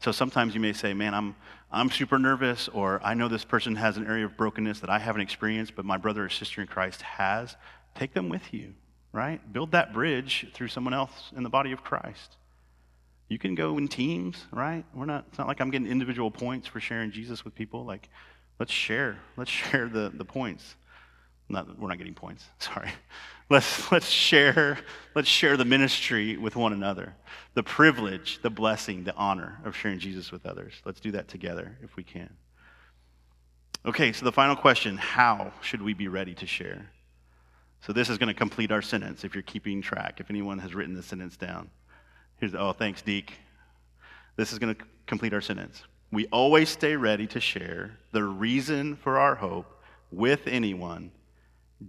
So 0.00 0.12
sometimes 0.12 0.54
you 0.54 0.60
may 0.60 0.72
say, 0.72 0.94
Man, 0.94 1.14
I'm, 1.14 1.36
I'm 1.70 1.90
super 1.90 2.18
nervous, 2.18 2.68
or 2.68 3.00
I 3.04 3.14
know 3.14 3.28
this 3.28 3.44
person 3.44 3.76
has 3.76 3.96
an 3.96 4.06
area 4.06 4.24
of 4.24 4.36
brokenness 4.36 4.80
that 4.80 4.90
I 4.90 4.98
haven't 4.98 5.20
experienced, 5.22 5.76
but 5.76 5.84
my 5.84 5.98
brother 5.98 6.24
or 6.24 6.28
sister 6.28 6.60
in 6.60 6.66
Christ 6.66 7.02
has. 7.02 7.56
Take 7.94 8.14
them 8.14 8.28
with 8.28 8.54
you, 8.54 8.74
right? 9.12 9.40
Build 9.52 9.72
that 9.72 9.92
bridge 9.92 10.46
through 10.54 10.68
someone 10.68 10.94
else 10.94 11.32
in 11.36 11.42
the 11.42 11.50
body 11.50 11.72
of 11.72 11.84
Christ. 11.84 12.36
You 13.30 13.38
can 13.38 13.54
go 13.54 13.78
in 13.78 13.86
teams, 13.86 14.44
right? 14.50 14.84
We're 14.92 15.06
not, 15.06 15.24
it's 15.28 15.38
not 15.38 15.46
like 15.46 15.60
I'm 15.60 15.70
getting 15.70 15.86
individual 15.86 16.32
points 16.32 16.66
for 16.66 16.80
sharing 16.80 17.12
Jesus 17.12 17.44
with 17.44 17.54
people. 17.54 17.84
Like, 17.84 18.08
let's 18.58 18.72
share. 18.72 19.18
Let's 19.36 19.50
share 19.62 19.88
the, 19.88 20.10
the 20.12 20.24
points. 20.24 20.74
Not, 21.48 21.78
we're 21.78 21.88
not 21.88 21.98
getting 21.98 22.14
points, 22.14 22.44
sorry. 22.58 22.90
Let's, 23.48 23.90
let's, 23.90 24.08
share, 24.08 24.78
let's 25.14 25.28
share 25.28 25.56
the 25.56 25.64
ministry 25.64 26.36
with 26.36 26.56
one 26.56 26.72
another. 26.72 27.14
The 27.54 27.62
privilege, 27.62 28.40
the 28.42 28.50
blessing, 28.50 29.04
the 29.04 29.14
honor 29.14 29.60
of 29.64 29.76
sharing 29.76 30.00
Jesus 30.00 30.32
with 30.32 30.44
others. 30.44 30.74
Let's 30.84 31.00
do 31.00 31.12
that 31.12 31.28
together 31.28 31.78
if 31.82 31.94
we 31.94 32.02
can. 32.02 32.30
Okay, 33.86 34.12
so 34.12 34.24
the 34.24 34.32
final 34.32 34.56
question 34.56 34.96
how 34.96 35.52
should 35.62 35.82
we 35.82 35.94
be 35.94 36.08
ready 36.08 36.34
to 36.34 36.46
share? 36.46 36.90
So 37.80 37.92
this 37.92 38.08
is 38.08 38.18
going 38.18 38.28
to 38.28 38.34
complete 38.34 38.72
our 38.72 38.82
sentence 38.82 39.24
if 39.24 39.34
you're 39.34 39.42
keeping 39.42 39.80
track, 39.82 40.20
if 40.20 40.30
anyone 40.30 40.58
has 40.58 40.74
written 40.74 40.94
the 40.94 41.02
sentence 41.02 41.36
down. 41.36 41.70
Here's, 42.40 42.54
oh, 42.54 42.72
thanks, 42.72 43.02
Deke. 43.02 43.34
This 44.36 44.52
is 44.52 44.58
going 44.58 44.74
to 44.74 44.84
complete 45.06 45.34
our 45.34 45.42
sentence. 45.42 45.82
We 46.10 46.26
always 46.28 46.70
stay 46.70 46.96
ready 46.96 47.26
to 47.28 47.40
share 47.40 47.98
the 48.12 48.24
reason 48.24 48.96
for 48.96 49.18
our 49.18 49.34
hope 49.34 49.66
with 50.10 50.46
anyone 50.46 51.12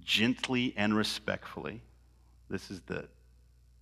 gently 0.02 0.74
and 0.78 0.96
respectfully. 0.96 1.82
This 2.50 2.70
is 2.70 2.82
the, 2.82 3.08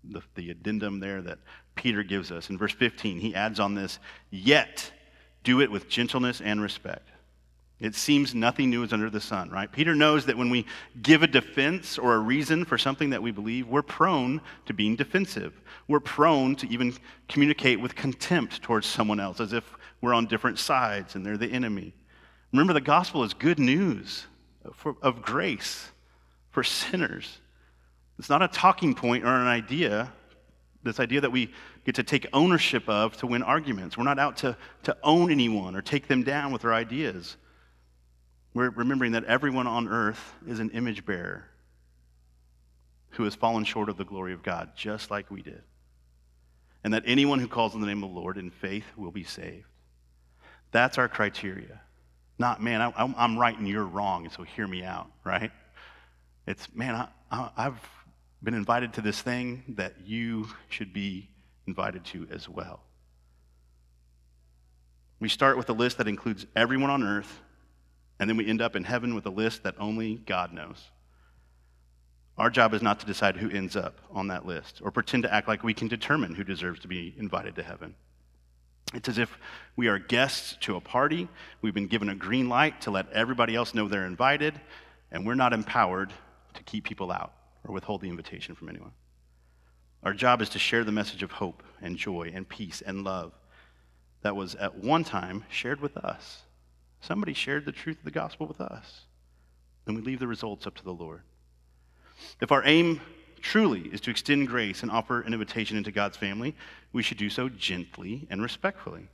the, 0.04 0.22
the, 0.36 0.52
addendum 0.52 1.00
there 1.00 1.22
that 1.24 1.40
Peter 1.76 2.04
gives 2.04 2.32
us. 2.32 2.50
In 2.50 2.58
verse 2.58 2.74
15, 2.74 3.20
he 3.20 3.34
adds 3.34 3.60
on 3.60 3.74
this, 3.74 4.00
yet 4.30 4.92
do 5.44 5.62
it 5.62 5.72
with 5.72 5.90
gentleness 5.90 6.40
and 6.40 6.62
respect. 6.62 7.10
It 7.80 7.96
seems 7.96 8.36
nothing 8.36 8.70
new 8.70 8.84
is 8.84 8.92
under 8.92 9.10
the 9.10 9.22
sun, 9.22 9.50
right? 9.50 9.72
Peter 9.72 9.96
knows 9.96 10.26
that 10.26 10.38
when 10.38 10.50
we 10.50 10.66
give 11.02 11.24
a 11.24 11.28
defense 11.28 11.98
or 11.98 12.16
a 12.16 12.20
reason 12.20 12.66
for 12.66 12.78
something 12.78 13.10
that 13.12 13.24
we 13.24 13.32
believe, 13.32 13.68
we're 13.68 13.82
prone 13.82 14.42
to 14.66 14.74
being 14.74 14.98
defensive. 14.98 15.62
We're 15.88 16.02
prone 16.02 16.58
to 16.58 16.68
even 16.68 16.94
communicate 17.30 17.80
with 17.80 17.96
contempt 17.96 18.62
towards 18.62 18.86
someone 18.86 19.22
else 19.22 19.40
as 19.40 19.54
if 19.54 19.64
we're 20.02 20.14
on 20.14 20.26
different 20.26 20.60
sides 20.60 21.16
and 21.16 21.26
they're 21.26 21.38
the 21.38 21.52
enemy. 21.52 21.94
Remember, 22.52 22.74
the 22.74 22.82
gospel 22.82 23.24
is 23.24 23.34
good 23.34 23.60
news 23.60 24.26
of 25.02 25.22
grace 25.22 25.90
for 26.52 26.64
sinners. 26.64 27.40
It's 28.18 28.30
not 28.30 28.42
a 28.42 28.50
talking 28.50 28.94
point 28.94 29.24
or 29.24 29.30
an 29.30 29.48
idea, 29.48 30.12
this 30.84 31.00
idea 31.00 31.22
that 31.22 31.32
we 31.32 31.54
get 31.86 31.96
to 31.96 32.04
take 32.04 32.28
ownership 32.34 32.88
of 32.90 33.16
to 33.18 33.28
win 33.28 33.42
arguments. 33.42 33.98
We're 33.98 34.04
not 34.04 34.20
out 34.20 34.36
to, 34.38 34.58
to 34.84 34.98
own 35.02 35.32
anyone 35.32 35.76
or 35.76 35.82
take 35.82 36.08
them 36.08 36.24
down 36.24 36.52
with 36.52 36.66
our 36.66 36.74
ideas. 36.74 37.38
We're 38.54 38.70
remembering 38.70 39.12
that 39.14 39.26
everyone 39.26 39.68
on 39.68 39.88
earth 39.88 40.34
is 40.48 40.60
an 40.60 40.72
image 40.72 41.06
bearer 41.06 41.46
who 43.12 43.24
has 43.24 43.36
fallen 43.36 43.64
short 43.64 43.90
of 43.90 43.98
the 43.98 44.06
glory 44.06 44.34
of 44.34 44.44
God, 44.44 44.72
just 44.76 45.12
like 45.12 45.30
we 45.30 45.42
did. 45.42 45.62
And 46.84 46.94
that 46.94 47.04
anyone 47.06 47.40
who 47.40 47.48
calls 47.48 47.76
on 47.76 47.82
the 47.82 47.88
name 47.88 48.04
of 48.04 48.14
the 48.14 48.20
Lord 48.20 48.38
in 48.38 48.50
faith 48.50 48.86
will 48.96 49.12
be 49.12 49.24
saved. 49.24 49.66
That's 50.72 50.98
our 50.98 51.08
criteria. 51.08 51.82
Not, 52.38 52.62
man, 52.62 52.82
I, 52.82 52.94
am 52.98 53.38
right 53.38 53.58
and 53.58 53.68
you're 53.68 53.86
wrong, 53.86 54.30
so 54.30 54.44
hear 54.44 54.68
me 54.68 54.84
out, 54.84 55.12
right? 55.24 55.52
It's, 56.48 56.74
man, 56.74 57.08
I, 57.32 57.50
I've 57.58 57.80
been 58.42 58.54
invited 58.54 58.94
to 58.94 59.02
this 59.02 59.22
thing 59.22 59.76
that 59.78 59.96
you 60.06 60.48
should 60.70 60.94
be 60.94 61.30
invited 61.68 62.06
to 62.06 62.28
as 62.32 62.48
well. 62.48 62.82
We 65.20 65.28
start 65.28 65.58
with 65.58 65.70
a 65.70 65.74
list 65.74 65.98
that 65.98 66.08
includes 66.08 66.46
everyone 66.56 66.90
on 66.90 67.04
earth 67.04 67.42
And 68.20 68.30
then 68.30 68.38
we 68.38 68.48
end 68.48 68.62
up 68.62 68.76
in 68.76 68.84
heaven 68.84 69.16
with 69.16 69.26
a 69.26 69.32
list 69.32 69.64
that 69.64 69.76
only 69.80 70.16
God 70.16 70.54
knows. 70.54 70.90
Our 72.38 72.50
job 72.50 72.74
is 72.74 72.82
not 72.82 73.00
to 73.02 73.06
decide 73.06 73.36
who 73.36 73.50
ends 73.50 73.76
up 73.76 74.00
on 74.12 74.28
that 74.28 74.46
list 74.46 74.82
or 74.82 74.92
pretend 74.92 75.24
to 75.24 75.34
act 75.34 75.48
like 75.48 75.64
we 75.64 75.74
can 75.74 75.88
determine 75.88 76.36
who 76.36 76.44
deserves 76.44 76.80
to 76.82 76.88
be 76.88 77.14
invited 77.18 77.56
to 77.56 77.64
heaven. 77.64 77.96
It's 78.94 79.10
as 79.10 79.18
if 79.18 79.38
we 79.76 79.88
are 79.88 80.00
guests 80.00 80.58
to 80.62 80.76
a 80.76 80.82
party. 80.82 81.28
We've 81.62 81.74
been 81.74 81.88
given 81.88 82.10
a 82.10 82.16
green 82.16 82.50
light 82.50 82.82
to 82.82 82.92
let 82.92 83.12
everybody 83.12 83.56
else 83.56 83.74
know 83.74 83.88
they're 83.88 84.06
invited, 84.06 84.60
and 85.12 85.28
we're 85.28 85.36
not 85.36 85.54
empowered 85.54 86.12
to 86.54 86.64
keep 86.64 86.86
people 86.86 87.12
out 87.12 87.34
or 87.68 87.74
withhold 87.74 88.02
the 88.02 88.10
invitation 88.10 88.56
from 88.56 88.70
anyone. 88.70 88.92
Our 90.02 90.14
job 90.14 90.42
is 90.42 90.50
to 90.50 90.60
share 90.60 90.84
the 90.84 90.92
message 90.92 91.24
of 91.24 91.32
hope 91.32 91.62
and 91.82 91.98
joy 91.98 92.32
and 92.34 92.48
peace 92.48 92.82
and 92.82 93.04
love 93.04 93.34
that 94.22 94.36
was 94.36 94.56
at 94.56 94.76
one 94.76 95.04
time 95.04 95.44
shared 95.50 95.82
with 95.82 95.98
us. 95.98 96.44
Somebody 97.02 97.34
shared 97.34 97.66
the 97.66 97.72
truth 97.72 97.98
of 97.98 98.06
the 98.06 98.12
gospel 98.12 98.48
with 98.48 98.62
us, 98.62 99.02
and 99.86 99.96
we 99.96 100.02
leave 100.02 100.20
the 100.20 100.28
results 100.28 100.68
up 100.68 100.76
to 100.76 100.84
the 100.84 100.94
Lord. 100.94 101.22
If 102.42 102.52
our 102.52 102.64
aim 102.66 103.02
truly 103.42 103.82
is 103.82 104.02
to 104.02 104.12
extend 104.12 104.48
grace 104.48 104.84
and 104.84 104.92
offer 104.92 105.22
an 105.22 105.34
invitation 105.34 105.78
into 105.78 105.92
God's 105.92 106.18
family, 106.18 106.56
we 106.92 107.04
should 107.04 107.18
do 107.18 107.30
so 107.30 107.50
gently 107.50 108.28
and 108.30 108.42
respectfully. 108.42 109.08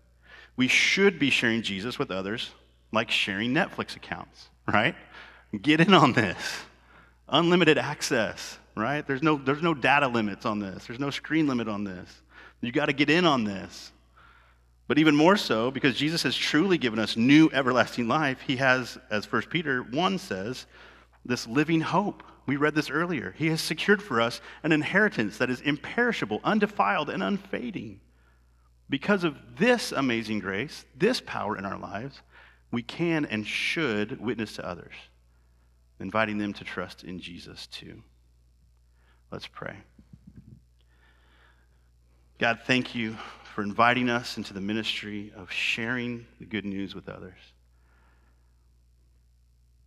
We 0.56 0.68
should 0.68 1.20
be 1.20 1.30
sharing 1.30 1.62
Jesus 1.62 2.00
with 2.00 2.12
others 2.12 2.52
like 2.92 3.12
sharing 3.12 3.54
Netflix 3.54 3.96
accounts, 3.96 4.50
right? 4.68 4.96
Get 5.62 5.82
in 5.82 5.94
on 5.94 6.14
this. 6.14 6.38
Unlimited 7.28 7.78
access, 7.78 8.58
right? 8.76 9.06
There's 9.06 9.22
no, 9.22 9.36
there's 9.36 9.62
no 9.62 9.74
data 9.74 10.08
limits 10.08 10.46
on 10.46 10.60
this, 10.60 10.86
there's 10.86 11.00
no 11.00 11.10
screen 11.10 11.48
limit 11.48 11.68
on 11.68 11.84
this. 11.84 12.22
You 12.62 12.72
got 12.72 12.86
to 12.86 12.94
get 12.94 13.10
in 13.10 13.26
on 13.26 13.44
this. 13.44 13.92
But 14.88 15.00
even 15.00 15.16
more 15.16 15.36
so, 15.36 15.72
because 15.72 15.96
Jesus 15.96 16.24
has 16.24 16.36
truly 16.36 16.78
given 16.78 17.00
us 17.00 17.18
new 17.18 17.50
everlasting 17.52 18.08
life, 18.08 18.42
he 18.42 18.58
has, 18.58 18.98
as 19.10 19.32
1 19.32 19.44
Peter 19.44 19.82
1 19.82 20.18
says, 20.20 20.68
this 21.26 21.48
living 21.48 21.82
hope. 21.82 22.22
We 22.46 22.58
read 22.58 22.76
this 22.76 22.92
earlier. 22.92 23.34
He 23.36 23.48
has 23.48 23.62
secured 23.62 24.04
for 24.04 24.22
us 24.22 24.42
an 24.62 24.72
inheritance 24.72 25.40
that 25.40 25.50
is 25.50 25.62
imperishable, 25.62 26.40
undefiled, 26.44 27.10
and 27.10 27.24
unfading. 27.24 28.00
Because 28.88 29.24
of 29.24 29.36
this 29.58 29.92
amazing 29.92 30.40
grace, 30.40 30.86
this 30.96 31.20
power 31.20 31.58
in 31.58 31.66
our 31.66 31.80
lives, 31.80 32.22
we 32.72 32.84
can 32.84 33.26
and 33.26 33.48
should 33.48 34.22
witness 34.22 34.54
to 34.58 34.68
others, 34.68 34.94
inviting 36.00 36.38
them 36.38 36.54
to 36.54 36.64
trust 36.64 37.04
in 37.04 37.20
Jesus 37.20 37.66
too. 37.66 38.04
Let's 39.32 39.48
pray. 39.48 39.78
God, 42.38 42.60
thank 42.68 42.94
you 42.94 43.16
for 43.56 43.64
inviting 43.64 44.10
us 44.10 44.36
into 44.36 44.54
the 44.54 44.60
ministry 44.60 45.32
of 45.34 45.50
sharing 45.50 46.28
the 46.40 46.46
good 46.46 46.66
news 46.66 46.94
with 46.94 47.08
others 47.08 47.38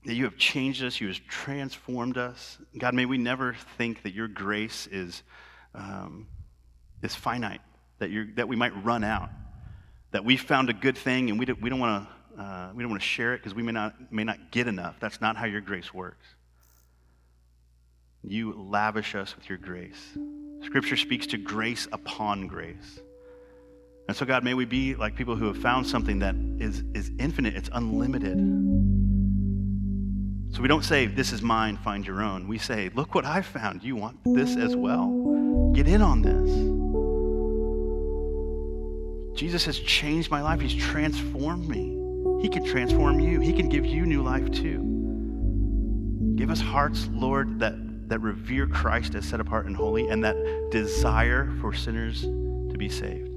that 0.06 0.14
you 0.14 0.24
have 0.24 0.38
changed 0.38 0.82
us, 0.82 1.02
you 1.02 1.08
have 1.08 1.20
transformed 1.28 2.16
us. 2.16 2.56
God, 2.78 2.94
may 2.94 3.04
we 3.04 3.18
never 3.18 3.54
think 3.76 4.02
that 4.04 4.14
your 4.14 4.26
grace 4.26 4.88
is, 4.90 5.22
um, 5.74 6.26
is 7.02 7.14
finite, 7.14 7.60
that, 7.98 8.08
you 8.08 8.32
that 8.36 8.48
we 8.48 8.56
might 8.56 8.72
run 8.82 9.04
out, 9.04 9.28
that 10.12 10.24
we 10.24 10.38
found 10.38 10.70
a 10.70 10.72
good 10.72 10.96
thing 10.96 11.28
and 11.28 11.38
we 11.38 11.44
don't, 11.44 11.60
we 11.60 11.68
don't 11.68 11.78
want 11.78 12.08
to 12.08 12.42
uh, 12.42 12.70
we 12.74 12.82
don't 12.82 12.90
want 12.90 13.02
to 13.02 13.06
share 13.06 13.34
it 13.34 13.38
because 13.38 13.54
we 13.54 13.62
may 13.62 13.72
not, 13.72 14.10
may 14.10 14.24
not 14.24 14.50
get 14.50 14.66
enough. 14.66 14.96
That's 14.98 15.20
not 15.20 15.36
how 15.36 15.44
your 15.44 15.60
grace 15.60 15.92
works. 15.92 16.24
You 18.22 18.54
lavish 18.54 19.14
us 19.14 19.36
with 19.36 19.46
your 19.48 19.58
grace. 19.58 20.16
Scripture 20.64 20.96
speaks 20.96 21.26
to 21.26 21.36
grace 21.36 21.86
upon 21.92 22.46
grace. 22.46 23.00
And 24.08 24.16
so, 24.16 24.24
God, 24.24 24.42
may 24.42 24.54
we 24.54 24.64
be 24.64 24.94
like 24.94 25.14
people 25.14 25.36
who 25.36 25.44
have 25.44 25.58
found 25.58 25.86
something 25.86 26.20
that 26.20 26.34
is, 26.58 26.82
is 26.94 27.10
infinite, 27.18 27.54
it's 27.54 27.68
unlimited. 27.74 28.38
So 30.54 30.62
we 30.62 30.68
don't 30.68 30.84
say, 30.84 31.04
This 31.04 31.30
is 31.30 31.42
mine, 31.42 31.76
find 31.76 32.06
your 32.06 32.22
own. 32.22 32.48
We 32.48 32.56
say, 32.56 32.90
Look 32.94 33.14
what 33.14 33.26
I 33.26 33.42
found. 33.42 33.84
You 33.84 33.96
want 33.96 34.16
this 34.24 34.56
as 34.56 34.74
well? 34.74 35.72
Get 35.74 35.86
in 35.86 36.00
on 36.00 36.22
this. 36.22 36.48
Jesus 39.38 39.66
has 39.66 39.78
changed 39.78 40.30
my 40.30 40.40
life, 40.40 40.58
He's 40.58 40.74
transformed 40.74 41.68
me. 41.68 41.94
He 42.40 42.48
can 42.48 42.64
transform 42.64 43.20
you, 43.20 43.40
He 43.40 43.52
can 43.52 43.68
give 43.68 43.84
you 43.84 44.06
new 44.06 44.22
life 44.22 44.50
too. 44.50 46.32
Give 46.36 46.48
us 46.50 46.62
hearts, 46.62 47.10
Lord, 47.12 47.58
that, 47.60 47.74
that 48.08 48.20
revere 48.20 48.66
Christ 48.66 49.14
as 49.14 49.26
set 49.26 49.38
apart 49.38 49.66
and 49.66 49.76
holy 49.76 50.08
and 50.08 50.24
that 50.24 50.36
desire 50.70 51.52
for 51.60 51.74
sinners 51.74 52.22
to 52.22 52.74
be 52.78 52.88
saved 52.88 53.27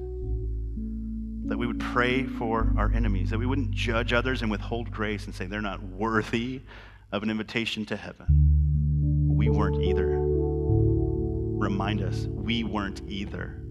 that 1.52 1.58
we 1.58 1.68
would 1.68 1.82
pray 1.82 2.24
for 2.24 2.72
our 2.78 2.90
enemies, 2.94 3.30
that 3.30 3.38
we 3.38 3.46
wouldn't 3.46 3.72
judge 3.72 4.14
others 4.14 4.42
and 4.42 4.50
withhold 4.50 4.90
grace 4.90 5.26
and 5.26 5.36
say 5.36 5.46
they're 5.46 5.62
not 5.62 5.84
worthy 5.84 6.62
of 7.12 7.24
an 7.24 7.30
invitation 7.30 7.86
to 7.86 7.98
heaven. 7.98 9.28
We 9.28 9.50
weren't 9.50 9.84
either. 9.84 10.16
Remind 10.18 12.04
us, 12.04 12.26
we 12.28 12.64
weren't 12.64 13.02
either. 13.06 13.62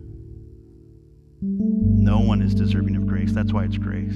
No 1.41 2.21
one 2.21 2.43
is 2.43 2.55
deserving 2.55 2.97
of 2.97 3.07
grace. 3.07 3.33
That's 3.33 3.51
why 3.51 3.65
it's 3.65 3.79
grace. 3.79 4.13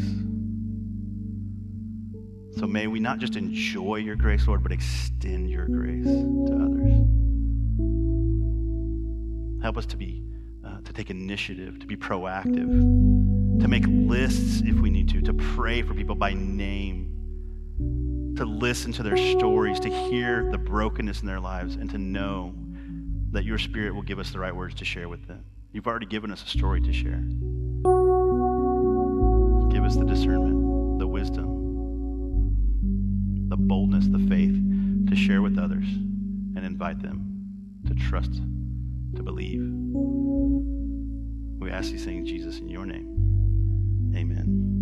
So 2.59 2.67
may 2.67 2.87
we 2.87 3.01
not 3.01 3.19
just 3.19 3.35
enjoy 3.35 3.97
your 3.97 4.17
grace, 4.17 4.47
Lord, 4.47 4.63
but 4.63 4.73
extend 4.73 5.49
your 5.49 5.65
grace 5.69 6.05
to 6.05 6.53
others. 6.53 7.01
Help 9.63 9.79
us 9.79 9.87
to 9.87 9.97
be, 9.97 10.23
uh, 10.67 10.83
to 10.83 10.93
take 10.93 11.09
initiative, 11.09 11.79
to 11.79 11.87
be 11.87 11.97
proactive, 11.97 13.34
to 13.61 13.69
make 13.69 13.85
lists 13.87 14.63
if 14.65 14.77
we 14.77 14.91
need 14.91 15.09
to, 15.11 15.21
to 15.23 15.35
pray 15.35 15.83
for 15.83 15.95
people 15.95 16.15
by 16.15 16.33
name 16.35 17.15
to 18.37 18.45
listen 18.45 18.93
to 18.93 19.03
their 19.03 19.17
stories, 19.17 19.81
to 19.81 19.89
hear 19.89 20.49
the 20.51 20.59
brokenness 20.59 21.21
in 21.21 21.27
their 21.27 21.41
lives, 21.41 21.77
and 21.77 21.89
to 21.91 21.99
know 21.99 22.53
that 23.31 23.45
your 23.45 23.59
spirit 23.59 23.95
will 23.95 24.03
give 24.03 24.19
us 24.19 24.31
the 24.31 24.39
right 24.39 24.55
words 24.55 24.75
to 24.77 24.85
share 24.85 25.09
with 25.09 25.27
them. 25.27 25.45
You've 25.73 25.87
already 25.87 26.07
given 26.07 26.31
us 26.31 26.43
a 26.45 26.49
story 26.49 26.81
to 26.81 26.93
share. 26.93 27.23
Give 29.71 29.85
us 29.85 29.97
the 29.97 30.05
discernment, 30.05 30.99
the 30.99 31.07
wisdom, 31.07 31.49
the 33.49 33.57
boldness, 33.57 34.07
the 34.09 34.25
faith 34.29 34.57
to 35.09 35.17
share 35.17 35.43
with 35.43 35.59
others 35.59 35.87
and 35.87 36.65
invite 36.65 37.03
them 37.03 37.81
to 37.87 37.95
trust, 37.95 38.35
to 39.17 39.23
believe. 39.23 39.63
We 41.61 41.71
ask 41.71 41.91
these 41.91 42.05
things, 42.05 42.29
Jesus, 42.29 42.59
in 42.59 42.69
your 42.69 42.87
name. 42.87 43.14
Amen. 44.17 44.74